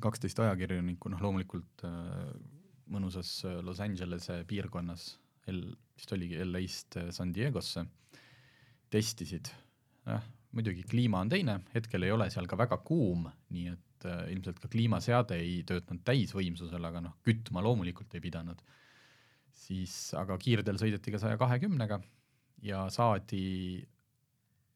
[0.00, 2.32] kaksteist ajakirjanikku, noh loomulikult äh,
[2.94, 7.84] mõnusas Los Angelese piirkonnas, vist oligi LA-st San Diegosse,
[8.92, 9.48] testisid,
[10.06, 10.24] jah,
[10.54, 14.60] muidugi kliima on teine, hetkel ei ole seal ka väga kuum, nii et äh, ilmselt
[14.62, 18.62] ka kliimaseade ei töötanud täisvõimsusel, aga noh, kütma loomulikult ei pidanud.
[19.54, 22.00] siis aga kiirdel sõideti ka saja kahekümnega
[22.66, 23.84] ja saadi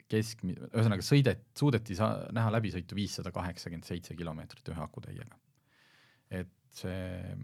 [0.08, 5.38] keskmi-, ühesõnaga sõidet-, suudeti saa-, näha läbisõitu viissada kaheksakümmend seitse kilomeetrit ühe akutäiega.
[6.30, 7.36] et see,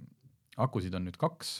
[0.60, 1.56] akusid on nüüd kaks,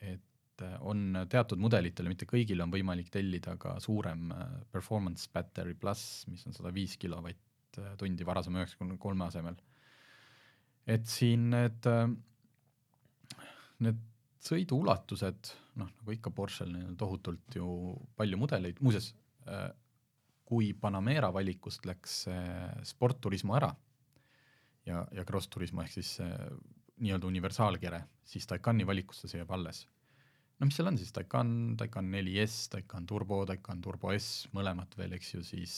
[0.00, 0.22] et
[0.62, 6.26] äh, on teatud mudelitele, mitte kõigile on võimalik tellida ka suurem äh, performance battery pluss,
[6.30, 9.56] mis on sada viis kilovatt-tundi varasema üheksakümne kolme asemel.
[10.86, 11.86] et siin need,
[13.80, 14.00] need
[14.44, 17.68] sõiduulatused, noh nagu ikka Porsche'l neil on tohutult ju
[18.18, 19.14] palju mudeleid, muuseas
[19.48, 19.70] äh,
[20.44, 23.72] kui Panamera valikust läks äh, Sport Turismo ära
[24.86, 26.36] ja, ja Cross Turismo ehk siis äh,
[27.00, 29.86] nii-öelda universaalkere, siis Taycani valikusse see jääb alles
[30.60, 35.12] no mis seal on siis, Taycan, Taycan 4S, Taycan Turbo, Taycan Turbo S, mõlemat veel,
[35.18, 35.76] eks ju, siis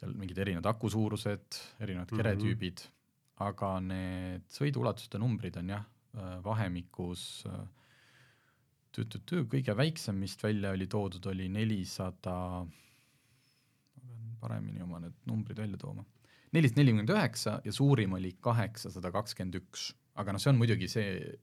[0.00, 2.20] seal mingid erinevad akusuurused, erinevad Mhm.
[2.20, 2.84] keretüübid,
[3.40, 5.84] aga need sõiduulatuste numbrid on jah,
[6.44, 7.60] vahemikus äh,
[8.92, 12.34] tü-tü-tü, kõige väiksem vist välja oli toodud, oli nelisada,
[12.66, 16.04] ma pean paremini oma need numbrid välja tooma,
[16.52, 19.92] nelisada nelikümmend üheksa ja suurim oli kaheksasada kakskümmend üks.
[20.20, 21.38] aga noh, see on muidugi see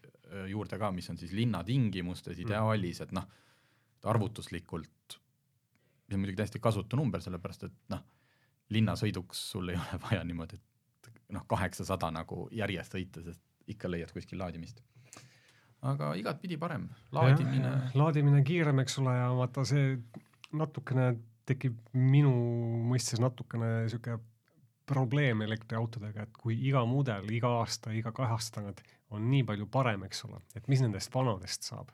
[0.52, 3.28] juurde ka, mis on siis linna tingimustes ideaalis, et noh,
[4.08, 5.18] arvutuslikult
[6.08, 8.04] see on muidugi täiesti kasutu number, sellepärast et noh,
[8.74, 10.60] linnasõiduks sul ei ole vaja niimoodi,
[11.08, 14.82] et noh, kaheksasada nagu järjest sõita, sest ikka leiad kuskil laadimist.
[15.88, 19.98] aga igatpidi parem, laadimine, laadimine kiirem, eks ole, ja vaata see
[20.56, 21.12] natukene
[21.48, 22.32] tekib minu
[22.88, 24.18] mõistes natukene sihuke
[24.88, 28.84] probleem elektriautodega, et kui iga mudel iga aasta, iga kahe aasta tagant
[29.16, 31.92] on nii palju parem, eks ole, et mis nendest vanadest saab.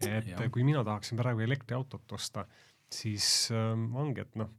[0.00, 0.42] et Jah.
[0.52, 2.44] kui mina tahaksin praegu elektriautot osta,
[2.92, 4.50] siis ähm, ongi, et noh,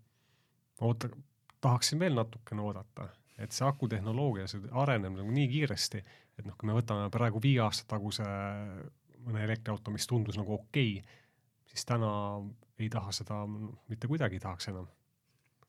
[0.81, 1.09] oota,
[1.61, 6.01] tahaksin veel natukene oodata, et see akutehnoloogia, see areneb nagu nii kiiresti,
[6.39, 8.25] et noh, kui me võtame praegu viie aasta taguse
[9.27, 11.21] mõne elektriauto, mis tundus nagu okei okay,
[11.69, 12.09] siis täna
[12.79, 13.43] ei taha seda,
[13.89, 14.87] mitte kuidagi ei tahaks enam.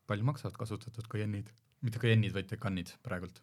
[0.09, 1.51] palju maksavad kasutatud Cayennid?
[1.85, 3.43] Mitte Cayennid, vaid Taycanid praegult.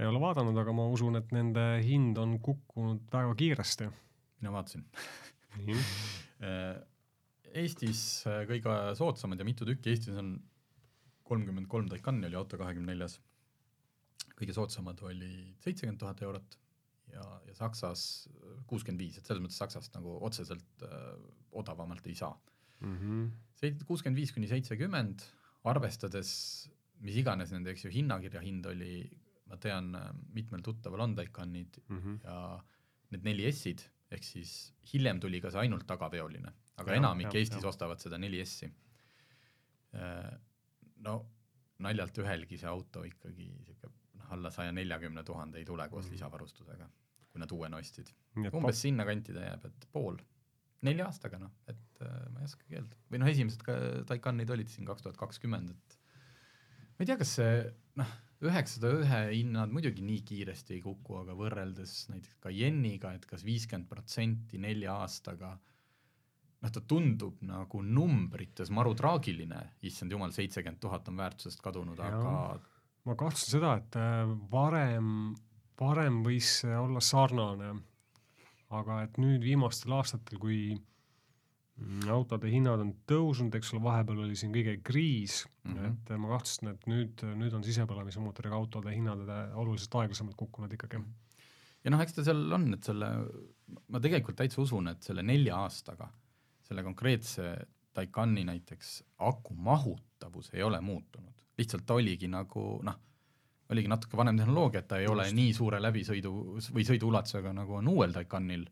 [0.00, 3.90] ei ole vaadanud, aga ma usun, et nende hind on kukkunud väga kiiresti.
[4.40, 4.86] mina vaatasin
[7.50, 10.36] Eestis äh, kõige soodsamad ja mitu tükki Eestis on
[11.26, 13.18] kolmkümmend kolm Taycani oli auto kahekümne neljas.
[14.38, 16.56] kõige soodsamad olid seitsekümmend tuhat eurot
[17.12, 18.28] ja, ja Saksas
[18.70, 21.12] kuuskümmend viis, et selles mõttes Saksast nagu otseselt äh,
[21.50, 22.34] odavamalt ei saa.
[23.60, 25.26] Seit-, kuuskümmend viis kuni seitsekümmend,
[25.68, 26.30] arvestades
[27.00, 29.04] mis iganes nende, eks ju, hinnakirja hind oli,
[29.46, 29.90] ma tean,
[30.34, 32.18] mitmel tuttaval on Taycanid Mm -hmm.
[32.24, 32.60] ja
[33.10, 37.34] need neli S-id, ehk siis hiljem tuli ka see ainult tagaveoline, aga Jah, enamik jah,
[37.40, 37.68] Eestis jah.
[37.72, 38.70] ostavad seda neli S-i.
[41.04, 41.14] no
[41.80, 43.88] naljalt ühelgi see auto ikkagi sihuke
[44.20, 46.12] noh, alla saja neljakümne tuhande ei tule koos Mhm.
[46.14, 46.88] lisavarustusega,
[47.32, 48.10] kui nad uuena ostsid.
[48.54, 50.16] umbes sinnakanti ta jääb, et pool,
[50.82, 52.96] nelja aastaga noh, et äh, ma ei oskagi öelda.
[53.10, 53.72] või noh, esimesed ka
[54.06, 55.98] Taycanid olid siin kaks tuhat kakskümmend, et
[57.00, 57.52] ma ei tea, kas see
[57.96, 58.10] noh,
[58.44, 63.88] üheksasada ühe hinnad muidugi nii kiiresti ei kuku, aga võrreldes näiteks Cayenne'iga, et kas viiskümmend
[63.88, 65.54] protsenti nelja aastaga,
[66.60, 72.34] noh, ta tundub nagu numbrites maru traagiline, issand jumal, seitsekümmend tuhat on väärtusest kadunud, aga
[73.08, 75.32] ma kahtlustan seda, et äh, varem,
[75.80, 77.72] varem võis see olla sarnane,
[78.76, 80.60] aga et nüüd viimastel aastatel, kui
[82.12, 85.78] autode hinnad on tõusnud, eks ole, vahepeal oli siin kõige kriis mm, Mhm.
[85.78, 85.92] -hmm.
[85.92, 90.72] et äh, ma kahtlustan, et nüüd, nüüd on sisepõlemismootoriga autode hinnad äh, oluliselt aeglasemalt kukkunud
[90.72, 91.02] ikkagi.
[91.84, 93.10] ja noh, eks ta seal on, et selle,
[93.88, 96.08] ma tegelikult täitsa usun, et selle nelja aastaga
[96.70, 97.56] selle konkreetse
[97.92, 102.98] Taycani näiteks aku mahutavus ei ole muutunud, lihtsalt ta oligi nagu noh,
[103.70, 105.14] oligi natuke vanem tehnoloogia, et ta ei Just.
[105.14, 106.32] ole nii suure läbisõidu
[106.74, 108.64] või sõiduulatusega nagu on uuel Taycanil.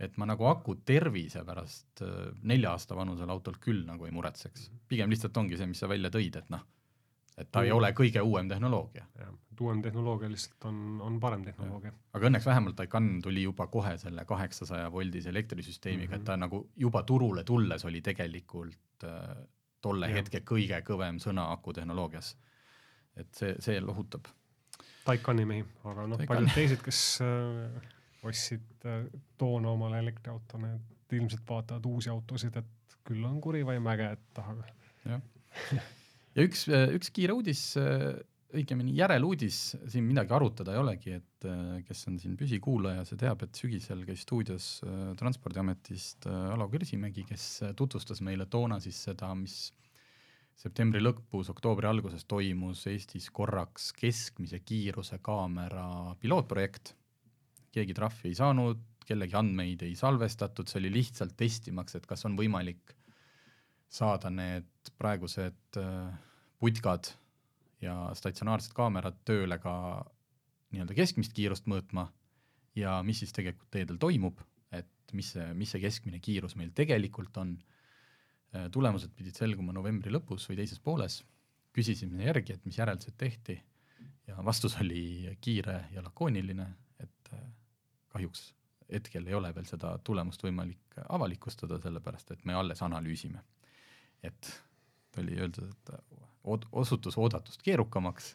[0.00, 4.70] Et ma nagu aku tervise pärast äh, nelja aasta vanusel autolt küll nagu ei muretseks,
[4.88, 6.64] pigem lihtsalt ongi see, mis sa välja tõid, et noh,
[7.36, 7.76] et ta ei Mm.
[7.76, 11.92] ole kõige uuem tehnoloogia jah, et uuem tehnoloogia lihtsalt on, on parem tehnoloogia.
[12.12, 16.20] aga õnneks vähemalt Taycan tuli juba kohe selle kaheksasaja voldise elektrisüsteemiga mm, -hmm.
[16.20, 19.36] et ta nagu juba turule tulles oli tegelikult äh,
[19.80, 20.16] tolle Jah.
[20.16, 22.36] hetke kõige kõvem sõna akutehnoloogias.
[23.16, 24.26] et see, see lohutab.
[25.04, 27.93] Taycani mehi, aga noh, paljud teised, kes äh,
[28.30, 29.06] ostsid äh,
[29.38, 34.22] toona omale elektriauto, need ilmselt vaatavad uusi autosid, et küll on kuri või mäge, et
[34.34, 34.64] tahab.
[35.06, 37.68] ja üks, üks kiire uudis,
[38.54, 39.58] õigemini järeluudis,
[39.90, 44.04] siin midagi arutada ei olegi, et äh, kes on siin püsikuulaja, see teab, et sügisel
[44.06, 49.72] käis stuudios äh, Transpordiametist äh, Alo Kirsimägi, kes äh, tutvustas meile toona siis seda, mis
[50.58, 56.94] septembri lõpus, oktoobri alguses toimus Eestis korraks keskmise kiiruse kaamera pilootprojekt.
[57.74, 62.38] Keegi trahvi ei saanud, kellegi andmeid ei salvestatud, see oli lihtsalt testimaks, et kas on
[62.38, 62.94] võimalik
[63.92, 66.14] saada need praegused äh,
[66.62, 67.12] putkad
[67.84, 69.74] ja statsionaarsed kaamerad tööle ka
[70.72, 72.08] nii-öelda keskmist kiirust mõõtma
[72.78, 74.40] ja mis siis tegelikult teedel toimub,
[74.74, 77.56] et mis see, mis see keskmine kiirus meil tegelikult on.
[78.70, 81.16] tulemused pidid selguma novembri lõpus või teises pooles,
[81.74, 83.56] küsisime järgi, et mis järeldused tehti
[84.28, 86.66] ja vastus oli kiire ja lakooniline,
[87.02, 87.40] et äh,
[88.14, 88.52] kahjuks
[88.92, 93.42] hetkel ei ole veel seda tulemust võimalik avalikustada, sellepärast et me alles analüüsime.
[94.24, 94.48] et
[95.20, 98.30] oli öeldud, et osutus oodatust keerukamaks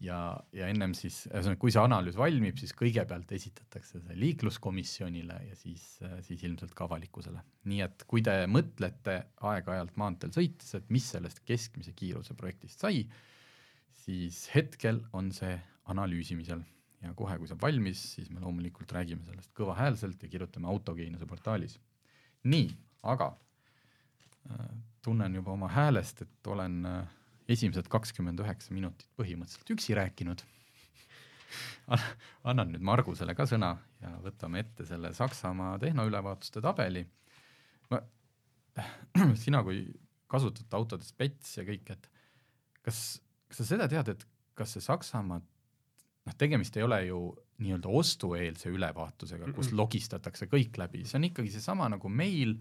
[0.00, 0.18] ja,
[0.54, 5.84] ja ennem siis, ühesõnaga, kui see analüüs valmib, siis kõigepealt esitatakse see liikluskomisjonile ja siis,
[6.26, 7.42] siis ilmselt ka avalikkusele.
[7.70, 9.18] nii et kui te mõtlete
[9.50, 13.04] aeg-ajalt maanteel sõites, et mis sellest keskmise kiiruse projektist sai,
[14.04, 15.58] siis hetkel on see
[15.90, 16.62] analüüsimisel
[17.02, 21.78] ja kohe, kui saab valmis, siis me loomulikult räägime sellest kõvahäälselt ja kirjutame autogeenuse portaalis.
[22.48, 22.68] nii,
[23.02, 23.32] aga
[24.50, 24.68] äh,
[25.02, 27.16] tunnen juba oma häälest, et olen äh,
[27.48, 30.44] esimesed kakskümmend üheksa minutit põhimõtteliselt üksi rääkinud
[32.48, 37.04] annan nüüd Margusele ka sõna ja võtame ette selle Saksamaa tehnoülevaatuste tabeli.
[37.90, 38.02] ma,
[39.44, 39.86] sina kui
[40.28, 42.10] kasutad autode spets ja kõik, et
[42.84, 44.26] kas, kas sa seda tead, et
[44.58, 45.40] kas see Saksamaa,
[46.28, 47.22] noh, tegemist ei ole ju
[47.64, 52.54] nii-öelda ostueelse ülevaatusega, kus logistatakse kõik läbi, see on ikkagi seesama nagu meil,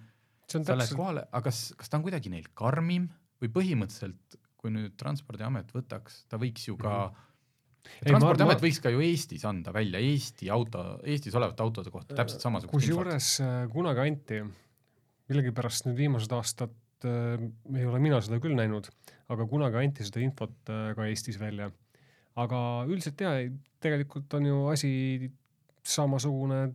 [0.47, 0.97] sa lähed täpselt...
[0.97, 3.11] kohale, aga kas, kas ta on kuidagi neil karmim?
[3.37, 7.25] Või põhimõtteliselt kui nüüd Transpordiamet võtaks, ta võiks ju ka mm -hmm
[8.03, 8.63] transpordiamet ma...
[8.63, 13.29] võiks ka ju Eestis anda välja Eesti auto, Eestis olevate autode kohta täpselt samasugust kusjuures
[13.43, 14.41] äh, kunagi anti,
[15.31, 16.75] millegipärast nüüd viimased aastad
[17.07, 18.89] äh, ei ole mina seda küll näinud,
[19.33, 21.71] aga kunagi anti seda infot äh, ka Eestis välja.
[22.37, 23.39] Aga üldiselt jaa,
[23.83, 24.91] tegelikult on ju asi
[25.87, 26.67] samasugune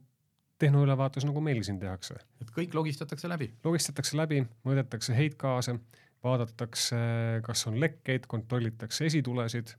[0.63, 2.17] tehnoülevaatus, nagu meil siin tehakse.
[2.41, 3.51] et kõik logistatakse läbi?
[3.65, 5.77] logistatakse läbi, mõõdetakse heitgaase
[6.23, 6.99] vaadatakse,
[7.47, 9.75] kas on lekkeid, kontrollitakse esitulesid,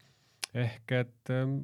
[0.59, 1.57] ehk et ähm,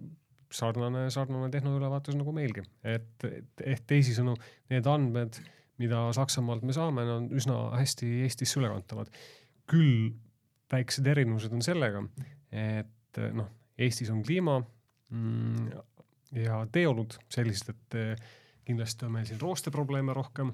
[0.52, 4.38] sarnane, sarnane tehnoülevaatus nagu meilgi, et, et ehk teisisõnu,
[4.72, 5.42] need andmed,
[5.80, 9.12] mida Saksamaalt me saame, on üsna hästi Eestisse ülekantavad.
[9.70, 10.10] küll
[10.72, 12.02] väiksed erinevused on sellega,
[12.52, 14.60] et noh, Eestis on kliima
[15.10, 15.70] mm,
[16.36, 18.32] ja teeolud sellised, et eh,
[18.68, 20.52] kindlasti on meil siin roosteprobleeme rohkem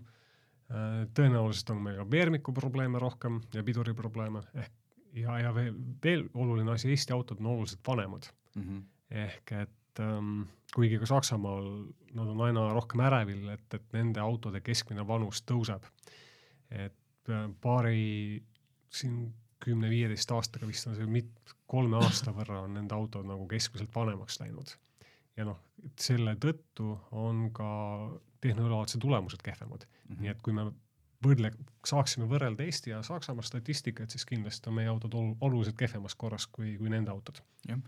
[0.65, 4.71] Äh, tõenäoliselt on meil ka veermiku probleeme rohkem ja piduriprobleeme ehk
[5.13, 8.63] ja, ja veel, veel oluline asi, Eesti autod on oluliselt vanemad mm.
[8.63, 8.79] -hmm.
[9.25, 10.41] ehk et ähm,
[10.73, 11.69] kuigi ka Saksamaal
[12.17, 15.85] nad on aina rohkem ärevil, et, et nende autode keskmine vanus tõuseb.
[16.71, 18.41] et äh, paari
[18.89, 23.93] siin kümne-viieteist aastaga vist on see mit-, kolme aasta võrra on nende autod nagu keskmiselt
[23.95, 24.75] vanemaks läinud.
[25.35, 25.59] ja noh,
[25.99, 27.69] selle tõttu on ka
[28.41, 30.15] tehnoülevaatused tulemused kehvemad mm.
[30.15, 30.21] -hmm.
[30.21, 30.69] nii et kui me
[31.25, 31.51] võrdle,
[31.87, 36.47] saaksime võrrelda Eesti ja Saksamaa statistikat, siis kindlasti on meie autod ol, oluliselt kehvemas korras
[36.47, 37.41] kui, kui nende autod.
[37.67, 37.81] jah,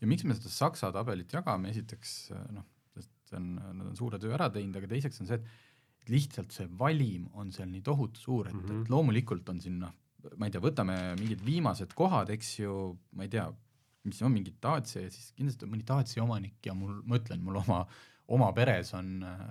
[0.00, 2.14] ja miks me seda Saksa tabelit jagame, esiteks
[2.54, 6.54] noh, sest on, nad on suure töö ära teinud, aga teiseks on see, et lihtsalt
[6.54, 8.82] see valim on seal nii tohutu suur, et mm, -hmm.
[8.82, 9.94] et loomulikult on siin noh,
[10.38, 12.74] ma ei tea, võtame mingid viimased kohad, eks ju,
[13.16, 13.46] ma ei tea,
[14.08, 17.42] mis on mingi Dacia ja siis kindlasti on mõni Dacia omanik ja mul, ma ütlen,
[17.44, 17.80] mul oma,
[18.36, 19.44] oma peres on äh,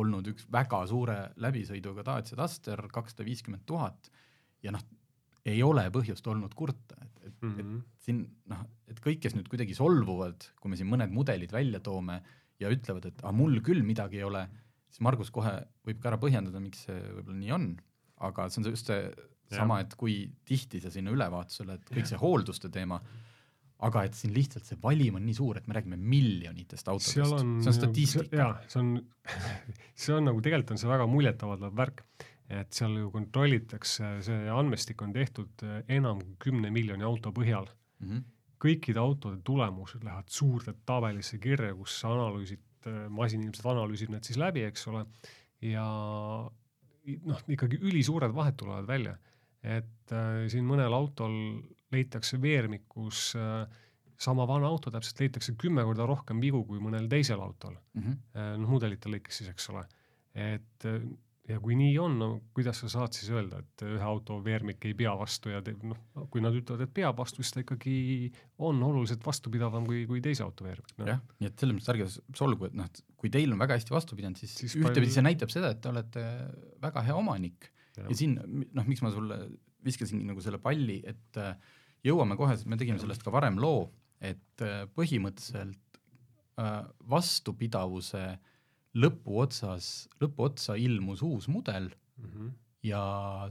[0.00, 4.10] olnud üks väga suure läbisõiduga Dacia Duster, kakssada viiskümmend tuhat
[4.64, 4.84] ja noh,
[5.48, 7.78] ei ole põhjust olnud kurta, et, et mm, -hmm.
[7.80, 8.20] et siin
[8.52, 12.20] noh, et kõik, kes nüüd kuidagi solvuvad, kui me siin mõned mudelid välja toome
[12.60, 14.44] ja ütlevad, et aga mul küll midagi ei ole,
[14.90, 15.54] siis Margus kohe
[15.86, 17.68] võib ka ära põhjendada, miks see võib-olla nii on,
[18.28, 19.00] aga see on just see
[19.56, 23.00] sama, et kui tihti sa sinna ülevaatusele, et kõik see hoolduste teema
[23.86, 27.70] aga et siin lihtsalt see valim on nii suur, et me räägime miljonitest autodest, see
[27.70, 28.42] on statistika.
[28.42, 28.90] jaa, see on
[30.02, 32.02] see on nagu tegelikult on see väga muljetavaldav värk,
[32.50, 37.68] et seal ju kontrollitakse, see andmestik on tehtud eh, enam kui kümne miljoni auto põhjal
[37.70, 38.08] mm.
[38.10, 38.24] -hmm.
[38.66, 44.40] kõikide autode tulemused lähevad suurde tabelisse kirja, kus sa analüüsid, eh, masinimesed analüüsib need siis
[44.40, 45.06] läbi, eks ole,
[45.64, 45.86] ja
[47.24, 49.16] noh, ikkagi ülisuured vahed tulevad välja
[49.62, 51.36] et äh, siin mõnel autol
[51.92, 53.64] leitakse veermikus äh,
[54.20, 58.20] sama vana auto täpselt leitakse kümme korda rohkem vigu kui mõnel teisel autol mm -hmm.
[58.36, 59.84] äh, noh mudelite lõikes siis, eks ole.
[60.34, 61.02] et äh,
[61.50, 64.94] ja kui nii on, no kuidas sa saad siis öelda, et ühe auto veermik ei
[64.94, 65.98] pea vastu ja te, noh,
[66.30, 70.44] kui nad ütlevad, et peab vastu, siis ta ikkagi on oluliselt vastupidavam kui, kui teise
[70.46, 71.08] auto veermik no..
[71.10, 73.96] jah, nii et selles mõttes ärge solgu, et noh, et kui teil on väga hästi
[73.96, 75.16] vastu pidanud, siis, siis ühtepidi palju...
[75.16, 76.26] see näitab seda, et te olete
[76.86, 77.72] väga hea omanik
[78.08, 79.40] ja siin noh, miks ma sulle
[79.84, 81.54] viskasin nagu selle palli, et äh,
[82.06, 83.88] jõuame kohe, me tegime sellest ka varem loo,
[84.20, 86.00] et äh, põhimõtteliselt
[86.60, 88.24] äh, vastupidavuse
[89.00, 92.50] lõpuotsas, lõpuotsa ilmus uus mudel mm -hmm.
[92.90, 93.02] ja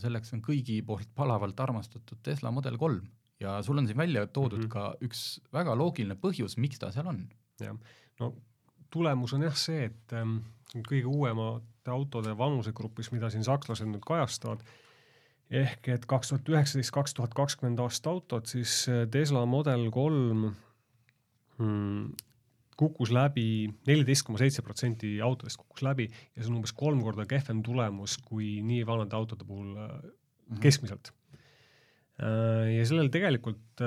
[0.02, 3.08] selleks on kõigi poolt palavalt armastatud Tesla Model kolm
[3.40, 4.70] ja sul on siin välja toodud mm -hmm.
[4.70, 7.28] ka üks väga loogiline põhjus, miks ta seal on.
[7.60, 7.78] jah,
[8.20, 8.34] no
[8.90, 10.40] tulemus on jah see, et ähm,
[10.76, 11.06] kõige
[11.90, 14.62] uuemate autode vanusegrupis, mida siin sakslased nüüd kajastavad,
[15.50, 20.52] ehk et kaks tuhat üheksateist, kaks tuhat kakskümmend aasta autod, siis äh, Tesla Model kolm
[21.58, 22.12] hmm,
[22.78, 27.26] kukkus läbi, neliteist koma seitse protsenti autodest kukkus läbi ja see on umbes kolm korda
[27.28, 30.60] kehvem tulemus kui nii vanade autode puhul mm -hmm.
[30.62, 31.12] keskmiselt.
[32.22, 33.82] Äh, ja sellel tegelikult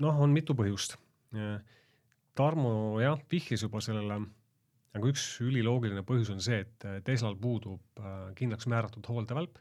[0.00, 0.98] noh, on mitu põhjust
[2.34, 4.20] Tarmo jah, vihjas juba sellele,
[4.96, 9.58] aga üks üliloogiline põhjus on see, et äh, Teslal puudub äh, kindlaks määratud hooldevälp.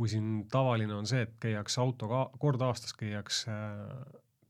[0.00, 3.52] kui siin tavaline on see, et käiakse autoga kord aastas käiakse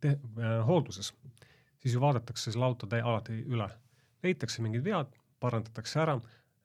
[0.00, 1.12] te, äh, hoolduses,
[1.82, 3.66] siis ju vaadatakse selle auto alati üle,
[4.22, 5.10] leitakse mingid vead,
[5.40, 6.20] parandatakse ära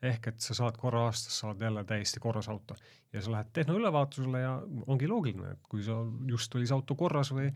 [0.06, 2.76] ehk et sa saad korra aastas, saad jälle täiesti korras auto
[3.14, 5.97] ja sa lähed tehnoülevaatusele ja ongi loogiline, et kui sa
[6.30, 7.49] just oli see auto korras või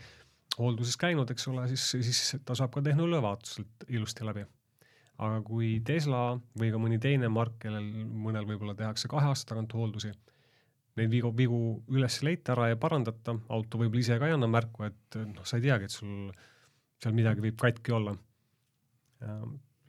[0.58, 4.45] hoolduses käinud, eks ole, siis, siis ta saab ka tehnoülevaatuselt ilusti läbi.
[5.20, 6.24] Aga kui Tesla
[6.60, 10.12] või ka mõni teine mark, kellel mõnel võib-olla tehakse kahe aasta tagant hooldusi,
[11.00, 11.60] neid vigu, vigu
[11.92, 15.48] üles ei leita ära ja parandata, auto võib-olla ise ka ei anna märku, et noh,
[15.48, 16.30] sa ei teagi, et sul
[17.00, 18.16] seal midagi võib katki olla.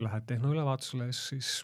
[0.01, 1.61] Lähed tehnoülevaatusele, siis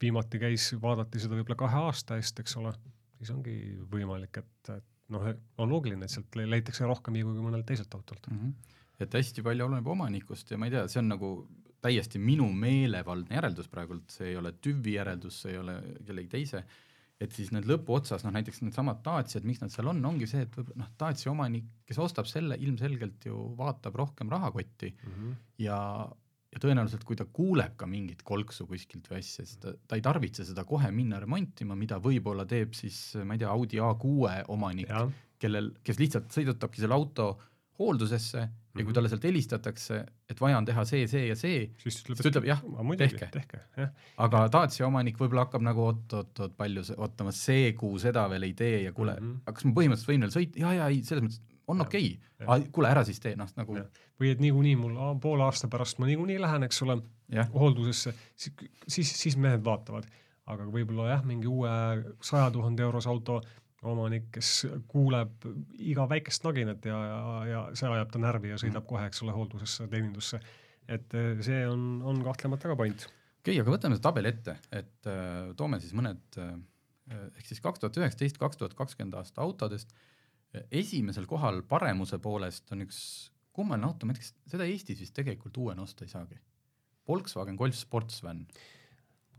[0.00, 2.72] viimati käis, vaadati seda võib-olla kahe aasta eest, eks ole,
[3.18, 3.54] siis ongi
[3.90, 5.26] võimalik, et, et noh,
[5.60, 8.38] on loogiline, et sealt le- leitakse rohkem vigu kui mõnelt teiselt autolt mm.
[8.38, 8.76] -hmm.
[9.04, 11.30] et hästi palju oleneb omanikust ja ma ei tea, see on nagu
[11.84, 15.76] täiesti minu meelevaldne järeldus praegult, see ei ole tüvi järeldus, see ei ole
[16.06, 16.64] kellegi teise,
[17.20, 20.56] et siis need lõpuotsas, noh näiteks needsamad Daciad, miks nad seal on, ongi see, et
[20.56, 25.14] võib-olla noh, Dacia omanik, kes ostab selle, ilmselgelt ju vaatab rohkem rahakotti mm.
[25.14, 25.38] -hmm.
[25.66, 25.78] ja
[26.50, 30.02] ja tõenäoliselt, kui ta kuuleb ka mingit kolksu kuskilt või asja, siis ta, ta ei
[30.02, 34.90] tarvitse seda kohe minna remontima, mida võib-olla teeb siis, ma ei tea, Audi A6 omanik,
[35.38, 37.28] kellel, kes lihtsalt sõidutabki selle auto
[37.78, 38.48] hooldusesse
[38.78, 40.00] ja kui talle sealt helistatakse,
[40.30, 42.60] et vaja on teha see, see ja see, siis ta ütleb jah,
[43.00, 43.62] tehke, tehke,
[44.22, 48.54] aga Dacia omanik võib-olla hakkab nagu oot-oot-oot, palju see, ootama, see kuu seda veel ei
[48.58, 49.42] tee ja kuule mm, -hmm.
[49.44, 52.12] aga kas ma põhimõtteliselt võin veel sõita, ja, ja ei, selles mõttes on okei.
[52.40, 53.76] Okay., kuule ära siis tee, noh nagu.
[54.20, 57.00] või et niikuinii mul poole aasta pärast ma niikuinii lähen, eks ole,
[57.54, 58.54] hooldusesse, siis,
[58.86, 60.06] siis, siis mehed vaatavad,
[60.50, 61.70] aga võib-olla jah, mingi uue
[62.22, 63.40] saja tuhande eurose auto
[63.88, 65.46] omanik, kes kuuleb
[65.80, 69.32] iga väikest naginat ja, ja, ja see ajab ta närvi ja sõidab kohe, eks ole,
[69.36, 70.40] hooldusesse, teenindusse.
[70.90, 71.16] et
[71.46, 73.06] see on, on kahtlemata ka point.
[73.40, 76.54] okei okay,, aga võtame see tabeli ette, et äh, toome siis mõned äh,
[77.30, 79.96] ehk siis kaks tuhat üheksateist, kaks tuhat kakskümmend aasta autodest
[80.70, 83.00] esimesel kohal paremuse poolest on üks
[83.54, 86.38] kummaline auto, ma ei tea, kas seda Eestis vist tegelikult uuena osta ei saagi.
[87.08, 88.44] Volkswagen Golf Sportsvan.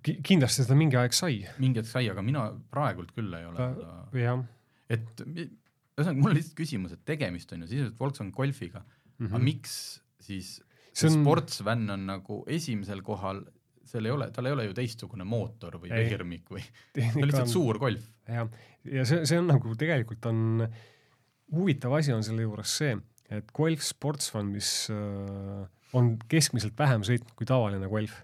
[0.02, 1.42] Kindlasti seda mingi aeg sai.
[1.62, 3.96] mingi hetk sai, aga mina praegult küll ei ole seda.
[4.24, 4.44] jah.
[4.92, 9.34] et ühesõnaga, mul on lihtsalt küsimus, et tegemist on ju sisuliselt Volkswagen Golfiga mm, -hmm.
[9.34, 9.74] aga miks
[10.22, 10.60] siis
[10.92, 11.22] see on...
[11.22, 13.44] Sportsvan on nagu esimesel kohal,
[13.88, 16.64] seal ei ole, tal ei ole ju teistsugune mootor või veermik või,
[16.96, 18.08] ta on lihtsalt suur Golf.
[18.28, 18.50] jah,
[18.86, 20.82] ja see, see on nagu tegelikult on äh,
[21.56, 22.96] huvitav asi on selle juures see,
[23.32, 25.64] et Golf Sportsvan, mis äh,
[25.98, 28.22] on keskmiselt vähem sõitnud kui tavaline Golf,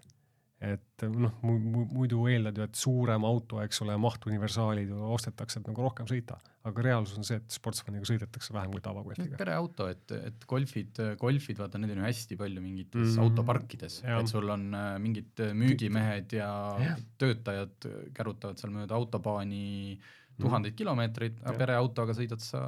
[0.57, 6.09] et noh, muidu eeldad ju, et suurem auto, eks ole, mahtuniversaalid ostetakse, et nagu rohkem
[6.09, 9.37] sõita, aga reaalsus on see, et Sportsvaniga sõidetakse vähem kui tavagolfiga.
[9.37, 14.33] pereauto, et, et golfid, golfid, vaata, neid on ju hästi palju mingites mm, autoparkides, et
[14.33, 16.51] sul on äh, mingid müügimehed ja,
[16.81, 20.77] ja töötajad kärutavad seal mööda autobaani äh, tuhandeid mm.
[20.77, 22.61] kilomeetreid, aga pereautoga sõidad sa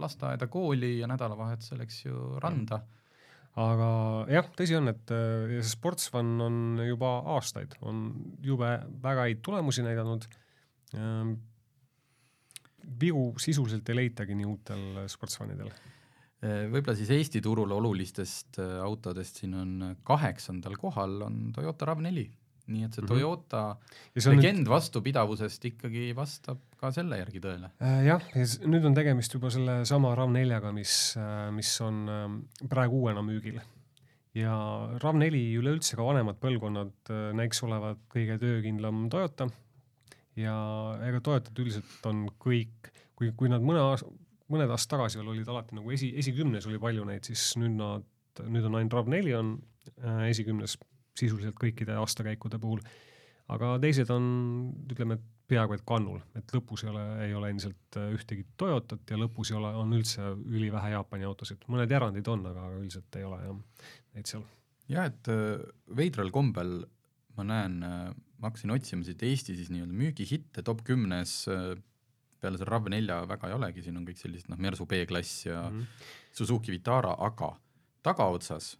[0.00, 2.82] lasteaeda, kooli ja nädalavahetusel, eks ju, randa.
[3.60, 3.88] Aga
[4.32, 8.06] jah, tõsi on, et äh, see Sportsvan on juba aastaid, on
[8.42, 8.70] jube
[9.02, 10.26] väga häid tulemusi näidanud
[10.98, 11.36] ähm,.
[13.00, 19.40] vigu sisuliselt ei leitagi nii uutel Sportsvanidel äh, võib-olla siis Eesti turul olulistest äh, autodest
[19.40, 22.26] siin on kaheksandal kohal on Toyota RAV4
[22.72, 23.10] nii et see mhm.
[23.10, 24.36] Toyota mm -hmm.
[24.36, 24.70] legend nüüd...
[24.72, 28.04] vastupidavusest ikkagi vastab ka selle järgi tõele äh,.
[28.08, 33.22] jah, ja nüüd on tegemist juba sellesama RAV4-ga, mis äh,, mis on äh, praegu uuena
[33.22, 33.60] müügil.
[34.34, 34.54] ja
[35.02, 39.50] RAV4 üleüldse ka vanemad põlvkonnad näiks olevat kõige töökindlam Toyota
[40.36, 40.54] ja
[41.06, 44.08] ega Toyotad üldiselt on kõik, kui, kui nad mõne aasta,
[44.52, 48.08] mõned aastad tagasi veel olid alati nagu esi, esikümnes oli palju neid, siis nüüd nad,
[48.42, 49.54] nüüd on ainult RAV4 on
[50.02, 50.76] äh, esikümnes
[51.18, 52.82] sisuliselt kõikide aastakäikude puhul.
[53.52, 54.24] aga teised on,
[54.90, 55.18] ütleme,
[55.50, 59.52] peaaegu et kannul, et lõpus ei ole, ei ole endiselt äh, ühtegi Toyotat ja lõpus
[59.52, 63.88] ei ole, on üldse ülivähe Jaapani autosid, mõned erandid on, aga üldiselt ei ole jah,
[64.16, 64.46] neid seal.
[64.88, 65.58] jah, et äh,
[65.96, 66.78] veidral kombel
[67.36, 68.06] ma näen, äh,
[68.40, 71.42] ma hakkasin otsima siit Eesti siis nii-öelda müügihitte top kümnes
[72.44, 75.78] peale selle RAV4 väga ei olegi, siin on kõik sellised noh, Mersu B-klass ja mm
[75.78, 76.10] -hmm.
[76.32, 77.54] Suzuki Vitara, aga
[78.04, 78.74] tagaotsas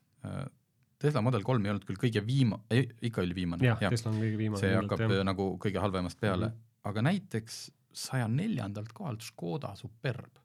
[1.05, 3.67] Tesla Model kolm ei olnud küll kõige viima-, ikka oli viimane.
[3.67, 4.63] jah ja., Tesla on kõige viimane.
[4.63, 5.27] see hakkab jah.
[5.27, 6.89] nagu kõige halvemast peale mm, -hmm.
[6.91, 7.61] aga näiteks
[7.95, 10.41] saja neljandalt kohalt Škoda Superb,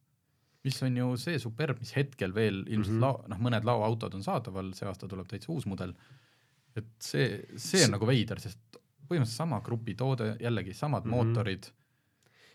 [0.68, 3.08] mis on ju see Superb, mis hetkel veel ilmselt mm -hmm.
[3.08, 5.96] lao-, noh, mõned laoautod on saadaval, see aasta tuleb täitsa uus mudel,
[6.78, 8.60] et see, see on S nagu veider, sest
[9.10, 11.32] põhimõtteliselt sama grupi toode, jällegi samad mm -hmm.
[11.34, 11.72] mootorid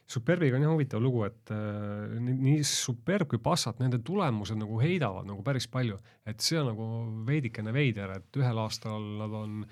[0.05, 5.25] Superbiga on jah huvitav lugu, et äh, nii, Superb kui Passat, nende tulemused nagu heidavad
[5.31, 5.97] nagu päris palju,
[6.29, 6.89] et see on nagu
[7.29, 9.65] veidikene veider, et ühel aastal nad on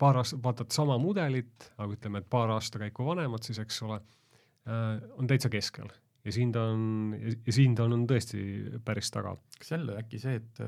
[0.00, 4.96] paar aastat, vaatad sama mudelit, aga ütleme, et paar aastakäiku vanemad siis, eks ole äh,,
[5.20, 5.92] on täitsa keskel
[6.26, 8.40] ja siin ta on, ja siin ta on, on tõesti
[8.84, 9.36] päris taga.
[9.58, 10.62] kas jälle äkki see, et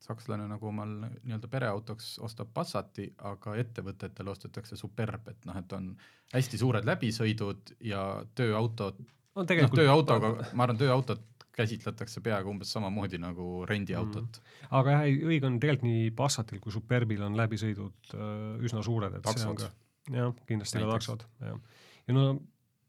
[0.00, 5.90] sakslane nagu omal nii-öelda pereautoks ostab Passati, aga ettevõtetele ostetakse Superb, et noh, et on
[6.32, 8.04] hästi suured läbisõidud ja
[8.38, 11.26] tööautod no noh, tööautoga, ma arvan, tööautot
[11.60, 14.70] käsitletakse peaaegu umbes samamoodi nagu rendiautot mm..
[14.78, 18.32] aga jah, õige on tegelikult nii Passatil kui Superbil on läbisõidud äh,
[18.64, 19.66] üsna suured, et Taksod.
[20.14, 21.60] jah, kindlasti ka taksod, jah.
[22.08, 22.24] ja no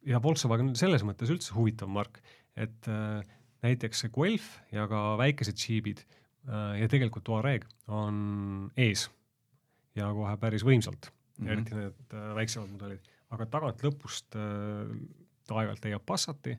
[0.07, 2.22] ja Volkswagen on selles mõttes üldse huvitav mark,
[2.55, 3.20] et äh,
[3.66, 9.10] näiteks see Guelph ja ka väikesed džiibid äh, ja tegelikult Touareg on ees
[9.96, 11.46] ja kohe päris võimsalt mm.
[11.46, 11.52] -hmm.
[11.52, 14.92] eriti need äh, väiksemad mudelid, aga tagant lõpust äh,
[15.52, 16.56] aeg-ajalt leiab Passati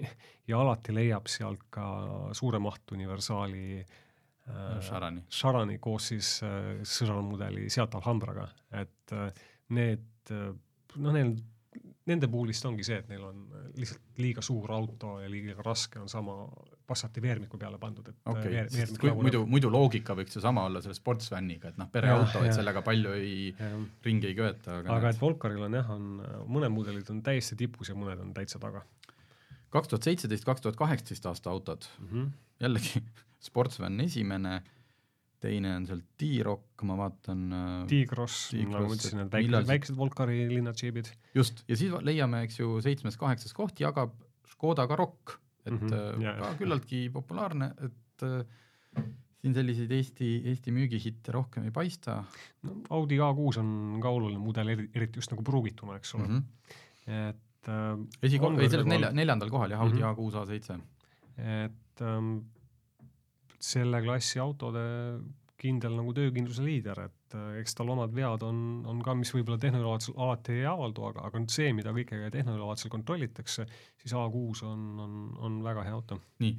[0.48, 1.86] ja alati leiab sealt ka
[2.32, 5.24] suure mahtu universaali äh, Sharani.
[5.30, 9.32] Sharani koos siis äh, sõrmemudeli Seat Alhambraga, et äh,
[9.68, 10.52] need äh,
[10.96, 11.36] noh, neil,
[12.06, 13.44] nende puhul vist ongi see, et neil on
[13.76, 16.46] lihtsalt liiga suur auto ja liiga raske on sama
[16.86, 20.36] Passati veermiku peale pandud, et äh, okei veer- okay., veermik kui muidu, muidu loogika võiks
[20.38, 23.48] ju sama olla selle sportsvaniga, et noh, pereauto, et sellega palju ei,
[24.06, 26.06] ringi ei köeta, aga, aga et Volkaril on jah, on
[26.46, 28.84] mõned mudelid on täiesti tipus ja mõned on täitsa taga
[29.74, 32.08] kaks tuhat seitseteist, kaks tuhat kaheksateist aasta autod, mm.
[32.12, 32.30] -hmm.
[32.60, 33.02] jällegi
[33.48, 34.62] Sportsvan esimene,
[35.46, 40.42] teine on seal T-Rock, ma vaatan äh, Tigros, nagu ma ütlesin, need see- väikesed Volkari
[40.50, 44.14] linnadžiibid just, ja siis leiame, eks ju, seitsmes-kaheksas koht jagab
[44.50, 45.36] Škodaga Rock,
[45.66, 49.04] et mm -hmm, jaa, ka küllaltki populaarne, et äh,
[49.42, 52.16] siin selliseid Eesti, Eesti müügihitte rohkem ei paista
[52.66, 52.76] no,.
[52.90, 56.32] Audi A6 on ka oluline mudel, eriti just nagu pruugituna, eks ole mm.
[56.32, 56.42] mm.
[56.42, 57.06] -hmm.
[57.06, 57.28] -hmm.
[57.30, 60.10] et äh, esikohal, ei selles nelja, neljandal kohal jah, Audi Mhm.
[60.10, 60.80] A6 A7.
[61.38, 62.36] et ähm,
[63.62, 64.84] selle klassi autode
[65.60, 69.58] kindel nagu töökindluse liider, et äh, eks tal omad vead on, on ka, mis võib-olla
[69.62, 73.66] tehnoülevaatusel alati ei avaldu, aga, aga nüüd see, mida kõike tehnoülevaatusel kontrollitakse,
[74.02, 75.14] siis A6 on, on,
[75.48, 76.20] on väga hea auto.
[76.44, 76.52] nii,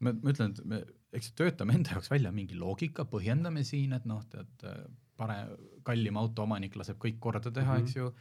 [0.00, 0.80] ma, ma ütlen, et me,
[1.18, 4.66] eks töötame enda jaoks välja mingi loogika, põhjendame siin, et noh, tead,
[5.18, 5.54] parem,
[5.86, 7.84] kallim auto omanik laseb kõik korda teha mm, Mhm.
[7.84, 7.88] -hmm.
[7.88, 8.12] eks ju,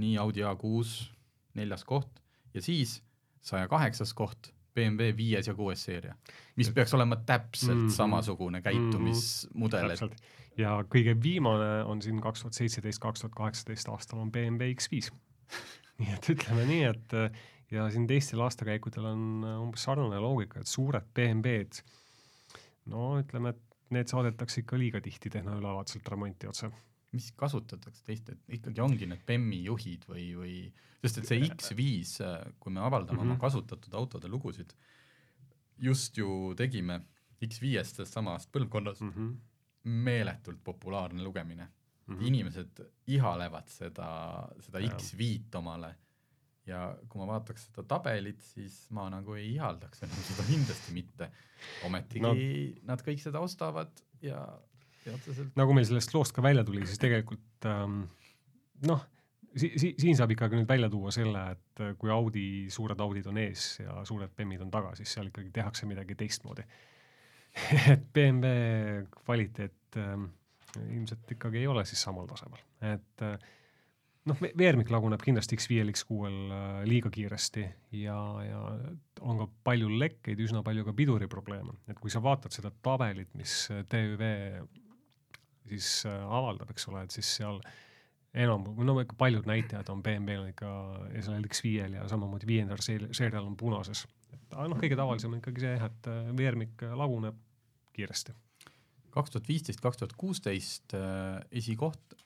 [0.00, 1.10] nii Audi A6
[1.54, 2.20] neljas koht
[2.54, 3.00] ja siis
[3.40, 6.16] saja kaheksas koht BMW viies ja kuues seeria,
[6.56, 7.86] mis peaks olema täpselt mm.
[7.86, 7.96] -hmm.
[7.96, 10.20] samasugune käitumismudel, et täpselt.
[10.58, 15.12] ja kõige viimane on siin kaks tuhat seitseteist, kaks tuhat kaheksateist aastal on BMW X5.
[16.00, 17.18] nii et ütleme nii, et
[17.70, 21.82] ja siin teistel aastakäikudel on umbes sarnane loogika, et suured BMW-d,
[22.90, 26.70] no ütleme, et need saadetakse ikka liiga tihti tehnoülevaatuselt remonti otse.
[27.12, 30.56] Mis kasutatakse teist, et ikkagi ongi need BEM-i juhid või, või
[31.02, 32.28] sest et see X5,
[32.62, 33.24] kui me avaldame mm -hmm.
[33.24, 33.36] Mhm.
[33.36, 34.74] oma kasutatud autode lugusid,
[35.78, 37.00] just ju tegime
[37.40, 39.12] X5-st sellest samast põlvkonnast mm.
[39.16, 39.36] -hmm.
[39.84, 42.14] meeletult populaarne lugemine mm.
[42.14, 42.20] Mhm.
[42.20, 42.26] -hmm.
[42.26, 44.96] inimesed ihalevad seda, seda Jaa.
[44.96, 45.94] X5 omale
[46.66, 51.30] ja kui ma vaataks seda tabelit, siis ma nagu ei ihaldaks enam seda kindlasti mitte.
[51.84, 52.34] ometigi no.
[52.88, 53.90] Nad kõik seda ostavad
[54.22, 54.69] ja, ja
[55.56, 58.02] nagu meil sellest loost ka välja tuli, siis tegelikult ähm,
[58.86, 59.06] noh
[59.56, 63.28] si, si, siin saab ikkagi nüüd välja tuua selle, et äh, kui Audi, suured Audid
[63.30, 66.66] on ees ja suured BEM-id on taga, siis seal ikkagi tehakse midagi teistmoodi.
[67.92, 70.28] et BMW kvaliteet ähm,
[70.84, 73.48] ilmselt ikkagi ei ole siis samal tasemel, et äh,
[74.30, 77.64] noh, veermik laguneb kindlasti X5-l, X6-l äh, liiga kiiresti
[78.04, 78.60] ja, ja
[79.20, 83.64] on ka palju lekkeid, üsna palju ka piduriprobleeme, et kui sa vaatad seda tabelit, mis
[83.90, 84.22] TÜV
[85.70, 87.60] siis äh, avaldab, eks ole, et siis seal
[88.44, 90.70] enam, no ikka paljud näitajad on BMW-l on ikka
[91.14, 94.04] ja sellel X5-l ja samamoodi viiendal seerial on punases.
[94.30, 97.38] et aga noh, kõige tavalisem on ikkagi see jah, et äh, veermik äh, laguneb
[97.96, 98.36] kiiresti.
[99.10, 100.94] kaks tuhat viisteist, kaks tuhat kuusteist
[101.50, 102.18] esikoht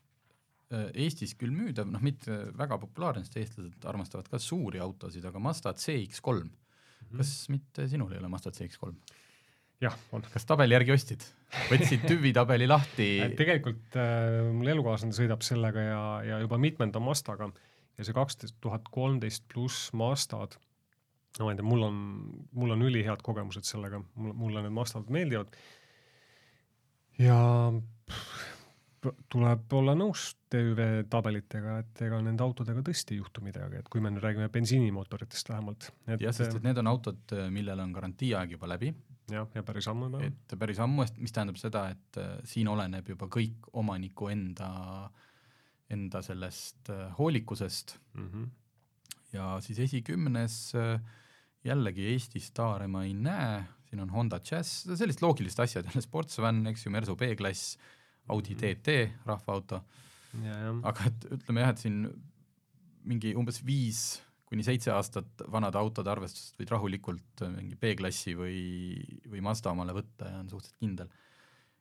[0.74, 5.70] Eestis küll müüdav, noh mitte väga populaarne, sest eestlased armastavad ka suuri autosid, aga Mazda
[5.78, 6.48] CX-3.
[7.14, 9.20] kas mitte sinul ei ole Mazda CX-3?
[9.84, 10.24] jah, on.
[10.32, 11.28] kas tabeli järgi ostsid?
[11.68, 13.08] võtsid tüvitabeli lahti?
[13.40, 17.50] tegelikult äh, mul elukaaslane sõidab sellega ja, ja juba mitmenda Mazdaga
[17.98, 20.56] ja see kaksteist tuhat kolmteist pluss Mazdad,
[21.38, 22.00] no ma ei tea, mul on,
[22.58, 25.54] mul on ülihead kogemused sellega, mul, mulle need Mazdad meeldivad.
[27.20, 27.38] ja
[29.30, 30.80] tuleb olla nõus TÜV
[31.12, 35.50] tabelitega, et ega nende autodega tõesti ei juhtu midagi, et kui me nüüd räägime bensiinimootoritest
[35.52, 35.90] vähemalt.
[36.08, 38.94] jah, sest et need on autod, millel on garantiiaeg juba läbi,
[39.32, 40.22] jah, ja päris ammu juba.
[40.26, 44.70] et päris ammu, mis tähendab seda, et äh, siin oleneb juba kõik omaniku enda,
[45.92, 48.48] enda sellest äh, hoolikusest Mm -hmm.
[49.32, 51.00] ja siis esikümnes äh,
[51.64, 56.66] jällegi Eesti staare ma ei näe, siin on Honda Jazz, sellised loogilised asjad, jälle sportsvan,
[56.66, 57.78] eks ju, Mersu B-klass,
[58.28, 59.84] Audi TT, rahvaauto,
[60.44, 60.78] ja, jah.
[60.82, 62.06] aga et ütleme jah, et siin
[63.04, 68.58] mingi umbes viis kuni seitse aastat vanade autode arvestust võid rahulikult mingi B-klassi või,
[69.30, 71.08] või Mazda omale võtta ja on suhteliselt kindel.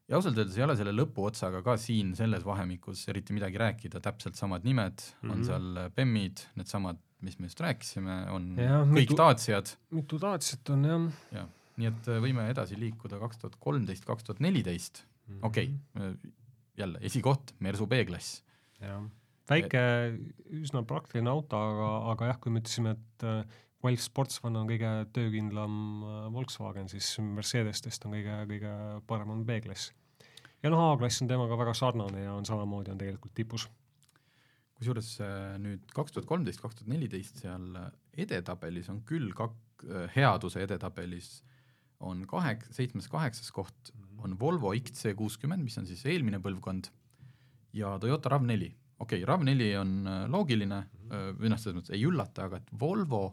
[0.08, 4.36] ja ausalt öeldes ei ole selle lõpuotsaga ka siin selles vahemikus eriti midagi rääkida, täpselt
[4.40, 5.32] samad nimed mm, -hmm.
[5.32, 5.46] on Mhm.
[5.48, 10.84] seal BEM-id, needsamad, mis me just rääkisime, on Jah, kõik mitu- Daciad, mitu Daciat on
[10.86, 11.12] jah.
[11.32, 11.48] jah,
[11.78, 15.04] nii et äh, võime edasi liikuda kaks tuhat kolmteist, kaks tuhat neliteist,
[15.42, 15.72] okei,
[16.78, 18.42] jälle esikoht, Mersu B-klass.
[18.82, 19.04] jah,
[19.50, 19.84] väike,
[20.62, 24.90] üsna praktiline auto, aga, aga jah, kui me ütlesime, et äh, Golf Sportsvan on kõige
[25.16, 25.78] töökindlam
[26.08, 28.74] äh, Volkswagen, siis Mercedestest on kõige, kõige
[29.10, 29.92] parem on B-klass.
[30.64, 33.68] ja noh, A-klass on temaga väga sarnane ja on samamoodi, on tegelikult tipus.
[34.80, 37.92] kusjuures äh, nüüd kaks tuhat kolmteist, kaks tuhat neliteist seal äh,
[38.26, 39.60] edetabelis on küll kak-,
[40.16, 41.42] headuse edetabelis
[42.00, 43.92] on kahek-, seitsmes, kaheksas koht
[44.24, 46.88] on Volvo XC kuuskümmend, mis on siis eelmine põlvkond,
[47.76, 48.72] ja Toyota RAV4.
[49.04, 50.82] Okei okay,, RAV4 on äh, loogiline,
[51.14, 53.26] või noh, selles mõttes ei üllata, aga et Volvo,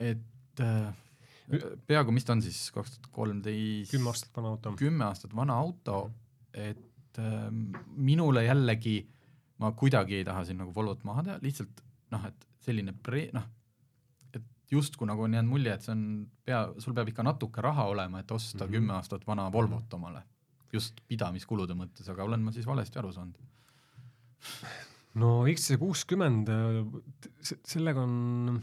[0.00, 0.94] et äh,
[1.88, 4.72] peaaegu, mis ta on siis, kaks tuhat kolmteist kümme aastat vana auto.
[4.78, 5.98] kümme aastat vana auto,
[6.52, 7.48] et äh,
[7.96, 8.96] minule jällegi,
[9.58, 11.82] ma kuidagi ei taha siin nagu Volvot maha teha, lihtsalt
[12.14, 13.44] noh, et selline pre-, noh,
[14.36, 16.02] et justkui nagu on jäänud mulje, et see on
[16.46, 18.72] pea, sul peab ikka natuke raha olema, et osta Mhm.
[18.76, 20.22] kümme aastat vana Volvot omale.
[20.72, 23.38] just pidamiskulude mõttes, aga olen ma siis valesti aru saanud?
[25.22, 26.50] no XC kuuskümmend,
[27.42, 28.58] sellega on,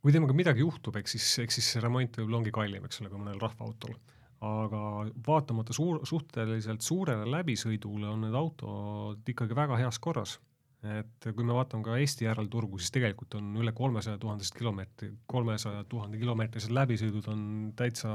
[0.00, 3.12] kui temaga midagi juhtub, eks siis, eks siis see remont võib-olla ongi kallim, eks ole,
[3.12, 3.96] kui mõnel rahvaautol.
[4.40, 4.82] aga
[5.26, 10.38] vaatamata suur, suhteliselt suurele läbisõidule on need autod ikkagi väga heas korras.
[10.80, 15.84] et kui me vaatame ka Eesti järelturgu, siis tegelikult on üle kolmesaja tuhandest kilomeetri, kolmesaja
[15.84, 17.42] tuhande kilomeetrised läbisõidud on
[17.76, 18.14] täitsa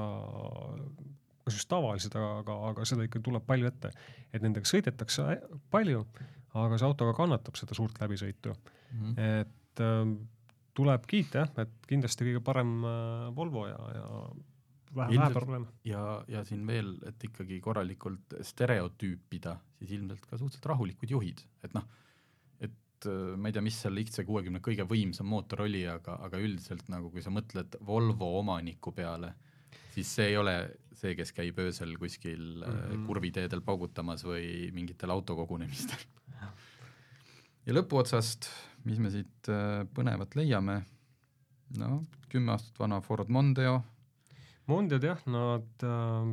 [1.54, 3.92] just tavalised, aga, aga, seda ikka tuleb palju ette.
[4.34, 5.26] et nendega sõidetakse
[5.70, 6.06] palju,
[6.56, 8.56] aga see auto ka kannatab seda suurt läbisõitu
[8.96, 9.20] Mm -hmm.
[9.20, 10.28] et äh,
[10.74, 14.06] tuleb kiita jah, et kindlasti kõige parem äh, Volvo ja, ja
[14.96, 15.68] vähe, vähe probleeme.
[15.84, 21.76] ja, ja siin veel, et ikkagi korralikult stereotüüpida, siis ilmselt ka suhteliselt rahulikud juhid, et
[21.76, 21.88] noh,
[22.60, 26.88] et äh, ma ei tea, mis seal XC60 kõige võimsam mootor oli, aga, aga üldiselt
[26.94, 29.34] nagu kui sa mõtled Volvo omaniku peale,
[29.96, 30.56] siis see ei ole
[30.96, 32.76] see, kes käib öösel kuskil mm.
[32.76, 33.06] -hmm.
[33.08, 36.06] kurviteedel paugutamas või mingitel autokogunemistel.
[37.66, 38.50] ja lõpuotsast,
[38.86, 40.84] mis me siit äh, põnevat leiame,
[41.78, 43.84] no kümme aastat vana Ford Mondeo
[44.66, 46.30] Mondiad jah, nad äh,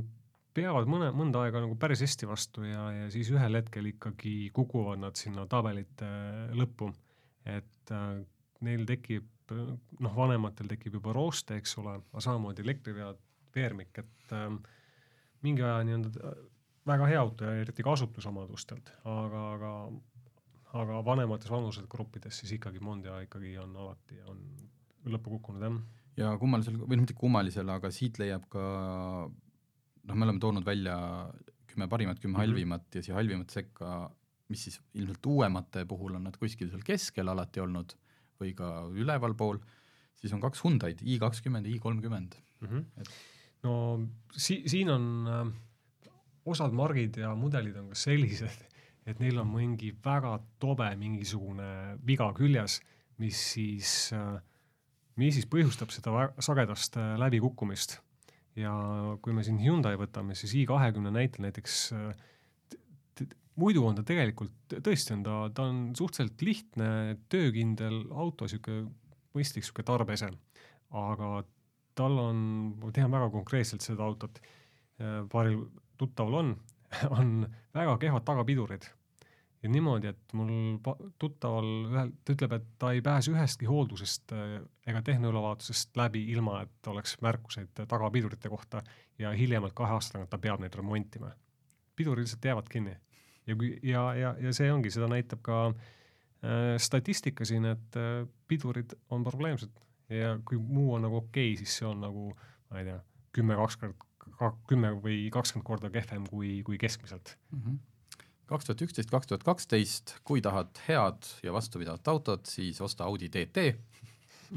[0.56, 5.02] peavad mõne, mõnda aega nagu päris hästi vastu ja, ja siis ühel hetkel ikkagi kukuvad
[5.02, 6.08] nad sinna tabelite
[6.56, 6.92] lõppu.
[7.44, 8.22] et äh,
[8.64, 13.18] neil tekib, noh, vanematel tekib juba rooste, eks ole, aga samamoodi elektrivead,
[13.54, 14.48] veermik, et äh,
[15.42, 16.38] mingi aja nii-öelda äh,
[16.86, 19.72] väga hea auto ja eriti kasutusomadustelt, aga, aga
[20.82, 24.38] aga vanemates vanusegruppides siis ikkagi Mondia ikkagi on alati on
[25.12, 25.74] lõppu kukkunud jah
[26.16, 28.62] ja kummalisel, või mitte kummalisel, aga siit leiab ka
[29.28, 30.96] noh, me oleme toonud välja
[31.72, 32.42] kümme parimat, kümme Mhm.
[32.44, 34.10] halvimat ja siia halvimate sekka,
[34.48, 37.94] mis siis ilmselt uuemate puhul on nad kuskil seal keskel alati olnud
[38.40, 39.60] või ka ülevalpool,
[40.20, 42.34] siis on kaks Hyundai'd, i kakskümmend ja i kolmkümmend.
[42.60, 42.68] mm.
[42.68, 42.84] -hmm.
[43.00, 43.10] Et-
[43.66, 43.74] no
[44.36, 45.42] si-, siin on äh,
[46.52, 48.64] osad margid ja mudelid on ka sellised,
[49.06, 52.80] et neil on mingi väga tobe mingisugune viga küljes,
[53.22, 54.40] mis siis äh,,
[55.20, 58.00] mis siis põhjustab seda sagedast äh, läbikukkumist.
[58.56, 58.72] ja
[59.24, 62.28] kui me siin Hyundai võtame, siis i kahekümne näitel näiteks äh,
[63.60, 66.88] muidu on ta tegelikult, tõesti on ta, ta on suhteliselt lihtne,
[67.32, 68.82] töökindel auto, sihuke
[69.36, 70.30] mõistlik sihuke tarbese,
[70.92, 71.42] aga
[71.94, 72.42] tal on,
[72.80, 74.38] ma tean väga konkreetselt seda autot,
[75.32, 75.64] paaril
[76.02, 76.56] tuttaval on,
[77.18, 78.82] on väga kehvad tagapidurid.
[79.62, 80.80] ja niimoodi, et mul
[81.22, 84.56] tuttaval ühel, ta ütleb, et ta ei pääse ühestki hooldusest äh,
[84.90, 88.82] ega tehnoülevaatusest läbi, ilma et oleks märkuseid tagapidurite kohta
[89.22, 91.30] ja hiljemalt kahe aasta tagant ta peab neid remontima.
[91.96, 92.96] pidurid lihtsalt jäävad kinni.
[93.46, 98.26] ja kui, ja, ja, ja see ongi, seda näitab ka äh, statistika siin, et äh,
[98.48, 99.78] pidurid on probleemsed
[100.12, 102.32] ja kui muu on nagu okei okay,, siis see on nagu,
[102.70, 102.98] ma ei tea,
[103.36, 104.04] kümme, kakskümmend,
[104.70, 107.36] kümme või kakskümmend korda kehvem kui, kui keskmiselt.
[108.52, 113.30] kaks tuhat üksteist, kaks tuhat kaksteist, kui tahad head ja vastupidavat autot, siis osta Audi
[113.32, 113.70] TT,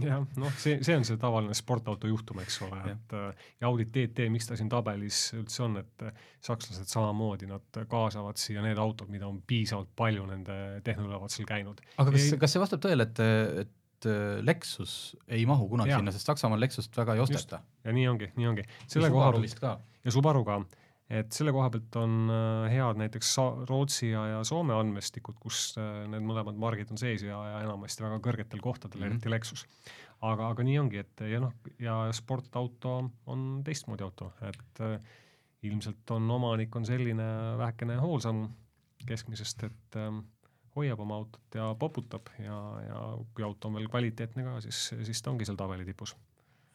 [0.04, 3.88] jah, noh, see, see on see tavaline sportauto juhtum, eks ole, et äh, ja Audi
[3.88, 8.80] TT, miks ta siin tabelis üldse on, et äh, sakslased samamoodi, nad kaasavad siia need
[8.82, 11.82] autod, mida on piisavalt palju nende tehnoülevaatusel käinud.
[12.02, 13.24] aga kas kas see vastab tõele, et,
[13.64, 13.74] et
[14.06, 16.00] et äh, Lexus ei mahu kunagi Jaa.
[16.00, 17.62] sinna, sest Saksamaal Lexust väga ei osteta.
[17.84, 18.66] ja nii ongi, nii ongi.
[18.88, 19.76] selle koha pealt ka.
[20.06, 20.60] ja Subaru ka,
[21.10, 23.36] et selle koha pealt on äh, head näiteks
[23.70, 28.06] Rootsi ja, ja Soome andmestikud, kus äh, need mõlemad margid on sees ja, ja enamasti
[28.06, 29.06] väga kõrgetel kohtadel mm.
[29.06, 29.16] -hmm.
[29.18, 29.66] eriti Lexus.
[30.22, 34.86] aga, aga nii ongi, et ja noh, ja sportauto on teistmoodi auto, et
[35.66, 37.26] ilmselt on omanik on selline
[37.58, 38.48] vähekene hoolsam
[39.06, 40.24] keskmisest, et ähm,
[40.76, 43.02] hoiab oma autot ja poputab ja, ja
[43.36, 46.16] kui auto on veel kvaliteetne ka, siis, siis ta ongi seal tabeli tipus.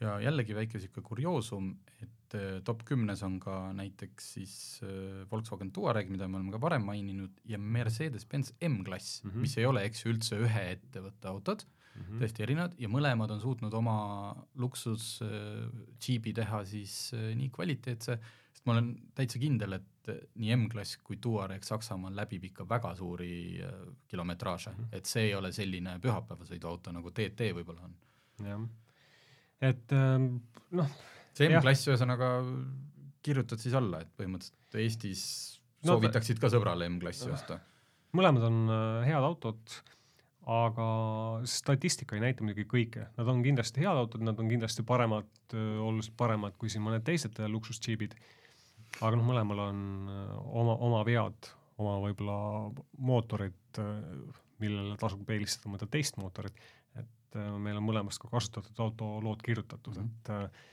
[0.01, 1.67] ja jällegi väike niisugune kurioosum,
[2.01, 6.61] et äh, top kümnes on ka näiteks siis äh, Volkswagen Touareg, mida me oleme ka
[6.61, 9.29] varem maininud, ja Mercedes-Benz M-klass mm.
[9.29, 9.45] -hmm.
[9.45, 12.19] mis ei ole, eks ju, üldse ühe ettevõtte autod mm, -hmm.
[12.23, 13.97] täiesti erinevad ja mõlemad on suutnud oma
[14.55, 18.17] luksus äh, džiibi teha siis nii kvaliteetse,
[18.61, 22.93] sest ma olen täitsa kindel, et äh, nii M-klass kui Touareg Saksamaal läbib ikka väga
[22.95, 24.83] suuri äh, kilometraaže mm.
[24.83, 24.97] -hmm.
[24.97, 27.95] et see ei ole selline pühapäevasõiduauto nagu TT võib-olla on.
[28.45, 28.67] jah,
[29.61, 30.35] et ähm,
[30.71, 30.93] noh,
[31.33, 31.49] see.
[31.49, 32.29] M-klass ühesõnaga
[33.21, 35.23] kirjutad siis alla, et põhimõtteliselt Eestis
[35.81, 37.59] No ta- soovitaksid ka sõbrale M-klassi osta.
[38.13, 39.81] mõlemad on äh, head autod,
[40.51, 40.85] aga
[41.45, 46.17] statistika ei näita muidugi kõike, nad on kindlasti head autod, nad on kindlasti paremad, oluliselt
[46.17, 48.15] paremad kui siin mõned teised äh, luksusdžiibid.
[48.99, 49.81] Aga noh, mõlemal on
[50.11, 52.37] äh, oma, oma vead, oma võib-olla
[52.97, 53.79] mootorid,
[54.61, 56.57] millele tasub eelistada mõnda teist mootorit.
[56.99, 60.03] et äh, meil on mõlemast ka kasutatud auto lood kirjutatud mm.
[60.03, 60.19] -hmm.
[60.19, 60.69] et äh,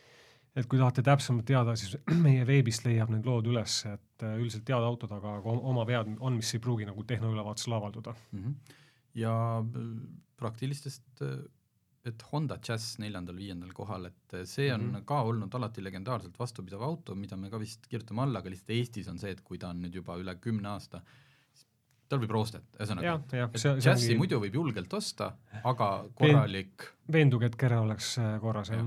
[0.59, 1.97] et kui tahate täpsemalt teada, siis
[2.27, 6.37] meie veebist leiab need lood üles, et äh, üldiselt head autod, aga oma vead on,
[6.37, 8.15] mis ei pruugi nagu tehnoülevaatusel avalduda.
[8.33, 8.57] Mhm.
[9.19, 9.87] ja äh,
[10.39, 11.23] praktilistest,
[12.11, 14.95] et Honda Jazz neljandal-viiendal kohal, et äh, see on mm.
[14.95, 15.07] -hmm.
[15.09, 19.09] ka olnud alati legendaarselt vastupidav auto, mida me ka vist kirjutame alla, aga lihtsalt Eestis
[19.09, 21.03] on see, et kui ta on nüüd juba üle kümne aasta,
[22.09, 23.19] tal võib roostet, ühesõnaga
[23.55, 25.33] Jazzi ongi, muidu võib julgelt osta,
[25.65, 28.87] aga korralik veenduge, et kere oleks äh, korras, jah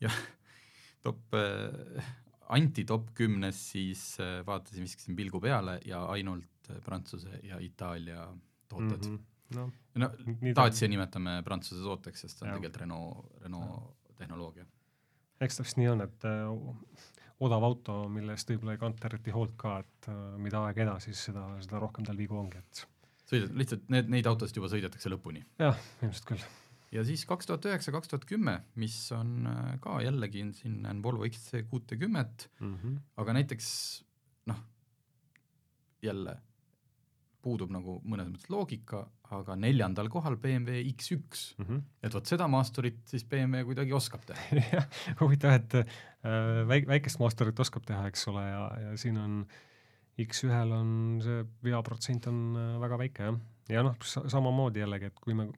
[0.00, 0.14] Jah..
[1.06, 2.04] top äh,,
[2.48, 6.46] anti-top kümnes siis äh, vaatasin, viskasin pilgu peale ja ainult
[6.84, 8.26] Prantsuse ja Itaalia
[8.68, 9.16] tooted mm.
[9.16, 9.18] -hmm.
[9.54, 9.70] -hmm.
[10.00, 10.10] No
[10.54, 14.66] ta, Dacia nimetame Prantsuse tooteks, sest see on tegelikult Renault, Renault tehnoloogia.
[15.44, 17.08] eks ta vist nii on, et äh,
[17.46, 21.14] odav auto, mille eest võib-olla ei kanta eriti hoolt ka, et äh, mida aeg edasi,
[21.16, 22.82] seda, seda rohkem tal vigu ongi, et
[23.28, 25.44] sõidad, lihtsalt need, neid autosid juba sõidetakse lõpuni.
[25.62, 26.48] jah, ilmselt küll.
[26.94, 31.04] ja siis kaks tuhat üheksa, kaks tuhat kümme, mis on äh, ka jällegi siin on
[31.04, 32.48] Volvo XC kuutekümmet,
[33.22, 33.70] aga näiteks
[34.50, 34.66] noh,
[36.02, 36.38] jälle
[37.48, 41.46] puudub nagu mõnes mõttes loogika, aga neljandal kohal BMW X1,
[42.04, 44.60] et vot seda maasturit siis BMW kuidagi oskab teha.
[44.76, 44.86] jah,
[45.22, 49.40] huvitav, et äh, väik-, väikest maasturit oskab teha, eks ole, ja, ja siin on
[50.18, 50.92] X1-l on
[51.24, 53.40] see veaprotsent on äh, väga väike jah,
[53.72, 55.48] ja noh, samamoodi jällegi, et kui me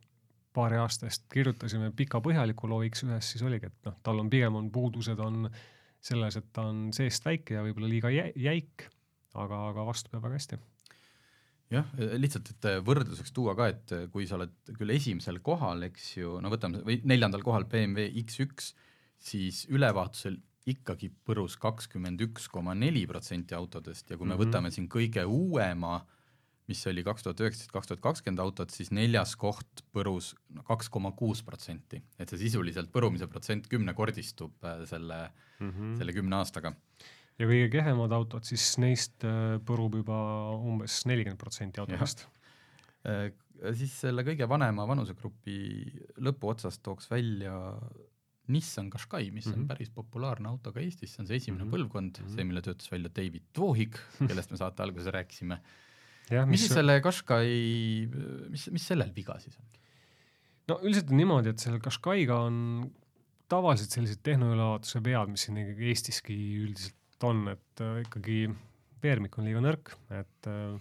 [0.56, 4.58] paari aasta eest kirjutasime pika põhjaliku loo X1-st, siis oligi, et noh, tal on pigem
[4.58, 5.44] on puudused on
[6.00, 8.88] selles, et ta on seest väike ja võib-olla liiga jä- jäik,
[9.38, 10.58] aga, aga vastu peab väga hästi.
[11.70, 11.86] jah,
[12.18, 16.50] lihtsalt, et võrdluseks tuua ka, et kui sa oled küll esimesel kohal, eks ju, no
[16.52, 18.72] võtame või neljandal kohal BMW X1,
[19.20, 24.40] siis ülevaatusel ikkagi põrus kakskümmend üks koma neli protsenti autodest ja kui me mm.
[24.40, 24.48] -hmm.
[24.48, 26.00] võtame siin kõige uuema,
[26.70, 30.34] mis oli kaks tuhat üheksateist, kaks tuhat kakskümmend autot, siis neljas koht põrus
[30.68, 35.96] kaks koma kuus protsenti, et see sisuliselt põrumise protsent kümnekordistub äh, selle mm, -hmm.
[35.98, 36.74] selle kümne aastaga.
[37.40, 40.18] Ja kõige kehvemad autod, siis neist äh, põrub juba
[40.58, 42.26] umbes nelikümmend protsenti autodest.
[43.08, 43.30] Äh,
[43.76, 45.58] siis selle kõige vanema vanusegrupi
[46.20, 47.54] lõpuotsast tooks välja
[48.50, 49.56] Nissan Qashqai, mis mm -hmm.
[49.56, 49.62] Mhm.
[49.62, 51.74] on päris populaarne auto ka Eestis, see on see esimene mm Mhm.
[51.74, 51.76] -hmm.
[51.78, 52.30] põlvkond mm, Mhm.
[52.30, 52.34] -hmm.
[52.36, 55.60] see, mille töötas välja David Tvohik, kellest me saate alguses rääkisime.
[56.30, 58.08] mis mis siis selle Qashqai,
[58.50, 59.64] mis, mis sellel viga siis on?
[60.68, 62.90] no üldiselt on niimoodi, et selle Qashqai'ga on
[63.48, 66.94] tavaliselt sellised tehnoülevaatuse vead, mis siin Eestiski üldiselt
[67.26, 68.38] on, et äh, ikkagi
[69.02, 70.78] veermik on liiga nõrk, et äh,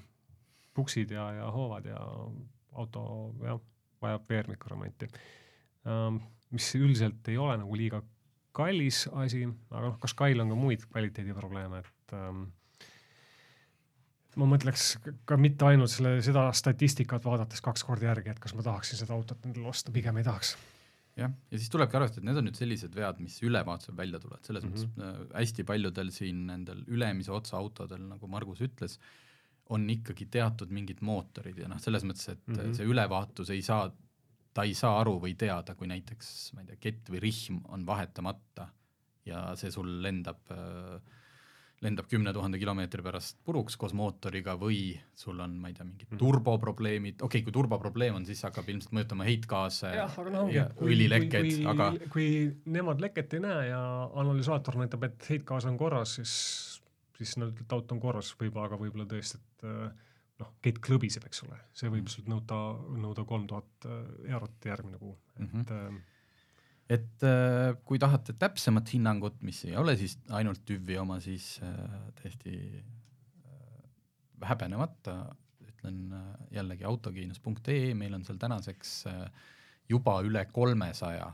[0.78, 2.00] puksid ja, ja hoovad ja
[2.80, 3.04] auto
[3.44, 3.60] jah,
[4.04, 5.10] vajab veermiku remonti
[5.88, 6.22] ähm,.
[6.50, 8.00] mis üldiselt ei ole nagu liiga
[8.56, 12.48] kallis asi, aga noh, Qashqai'l on ka muid kvaliteediprobleeme, et ähm,
[14.40, 14.96] ma mõtleks
[15.30, 19.16] ka mitte ainult selle, seda statistikat vaadates kaks korda järgi, et kas ma tahaksin seda
[19.16, 20.56] autot endale osta, pigem ei tahaks.
[21.20, 24.44] jah, ja siis tulebki arvestada, et need on nüüd sellised vead, mis ülevaatusel välja tulevad,
[24.48, 24.76] selles mm.
[24.76, 24.92] -hmm.
[24.98, 29.00] mõttes äh, hästi paljudel siin nendel ülemise otsa autodel, nagu Margus ütles,
[29.70, 32.56] on ikkagi teatud mingid mootorid ja noh, selles mõttes, et mm.
[32.56, 32.78] -hmm.
[32.78, 33.90] see ülevaatus ei saa,
[34.54, 37.86] ta ei saa aru või teada, kui näiteks ma ei tea, kett või rihm on
[37.86, 38.70] vahetamata
[39.26, 41.18] ja see sul lendab äh,
[41.82, 46.10] lendab kümne tuhande kilomeetri pärast puruks koos mootoriga või sul on, ma ei tea, mingid
[46.12, 46.20] Mhm.
[46.20, 50.66] turboprobleemid, okei okay,, kui turboprobleem on, siis hakkab ilmselt mõjutama heitgaase jah, aga no ja
[50.76, 50.98] kui,
[51.72, 52.28] aga kui
[52.66, 53.80] nemad leket ei näe ja
[54.14, 56.82] analüsaator näitab, et heitgaas on korras, siis,
[57.18, 59.90] siis nad ütlevad, et auto on korras võib-olla, aga võib-olla tõesti, et äh,
[60.40, 62.14] noh, kett klõbiseb, eks ole, see võib Mhm.
[62.18, 62.60] sult nõuda,
[63.08, 65.62] nõuda kolm tuhat äh, eurot järgmine kuu, Mhm.
[65.62, 66.02] et äh,
[66.90, 72.00] et äh, kui tahate täpsemat hinnangut, mis ei ole siis ainult tüvi oma, siis äh,
[72.22, 75.20] täiesti äh, häbenemata
[75.68, 79.22] ütlen äh, jällegi autokiinos.ee, meil on seal tänaseks äh,
[79.90, 81.30] juba üle kolmesaja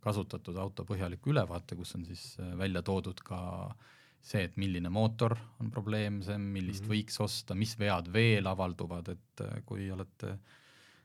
[0.00, 3.40] kasutatud auto põhjaliku ülevaate, kus on siis äh, välja toodud ka
[4.20, 6.86] see, et milline mootor on probleemsem, millist mm.
[6.86, 6.94] -hmm.
[6.94, 10.38] võiks osta, mis vead veel avalduvad, et äh, kui olete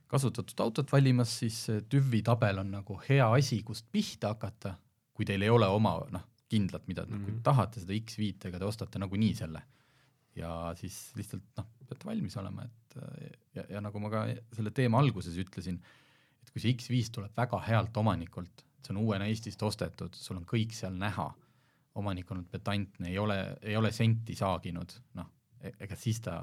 [0.08, 4.76] kasutatud autot valimas, siis tüvi tabel on nagu hea asi, kust pihta hakata,
[5.16, 7.42] kui teil ei ole oma noh, kindlat, mida mm, -hmm.
[7.44, 9.62] tahate seda X5-ga, te ostate nagunii selle.
[10.36, 12.98] ja siis lihtsalt noh, peate valmis olema, et
[13.56, 15.78] ja, ja nagu ma ka selle teema alguses ütlesin,
[16.44, 20.44] et kui see X5 tuleb väga healt omanikult, see on uuena Eestist ostetud, sul on
[20.50, 21.30] kõik seal näha,
[21.96, 25.32] omanik on petantne, ei ole, ei ole senti saaginud, noh,
[25.64, 26.36] ega siis ta,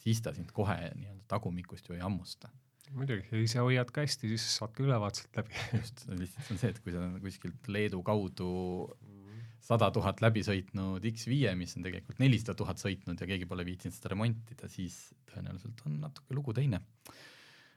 [0.00, 2.48] siis ta sind kohe nii-öelda tagumikust ju ei hammusta
[2.94, 6.60] muidugi, ja ise hoiad ka hästi, siis saad ka ülevaate sealt läbi just, lihtsalt on
[6.60, 8.50] see, et kui sa kuskilt Leedu kaudu
[9.64, 13.96] sada tuhat läbi sõitnud X5, mis on tegelikult nelisada tuhat sõitnud ja keegi pole viitsinud
[13.96, 14.98] seda remontida, siis
[15.30, 16.82] tõenäoliselt on natuke lugu teine.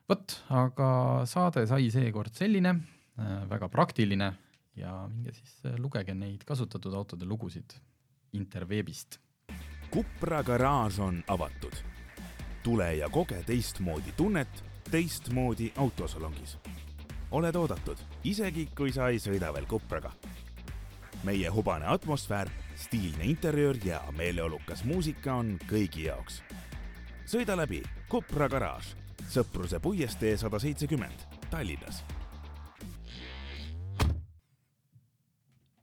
[0.08, 0.90] vot, aga
[1.28, 4.34] saade sai seekord selline äh,, väga praktiline
[4.78, 7.78] ja minge siis äh, lugege neid kasutatud autode lugusid
[8.38, 9.20] interveebist.
[9.92, 11.76] Kupra garaaž on avatud.
[12.64, 16.58] tule ja koge teistmoodi tunnet teistmoodi autosalongis.
[17.32, 20.12] oled oodatud, isegi kui sa ei sõida veel Kupraga.
[21.24, 26.44] meie hubane atmosfäär, stiilne interjöör ja meeleolukas muusika on kõigi jaoks.
[27.26, 28.96] sõida läbi Kupra garaaž,
[29.28, 31.20] Sõpruse puiestee sada seitsekümmend,
[31.50, 32.04] Tallinnas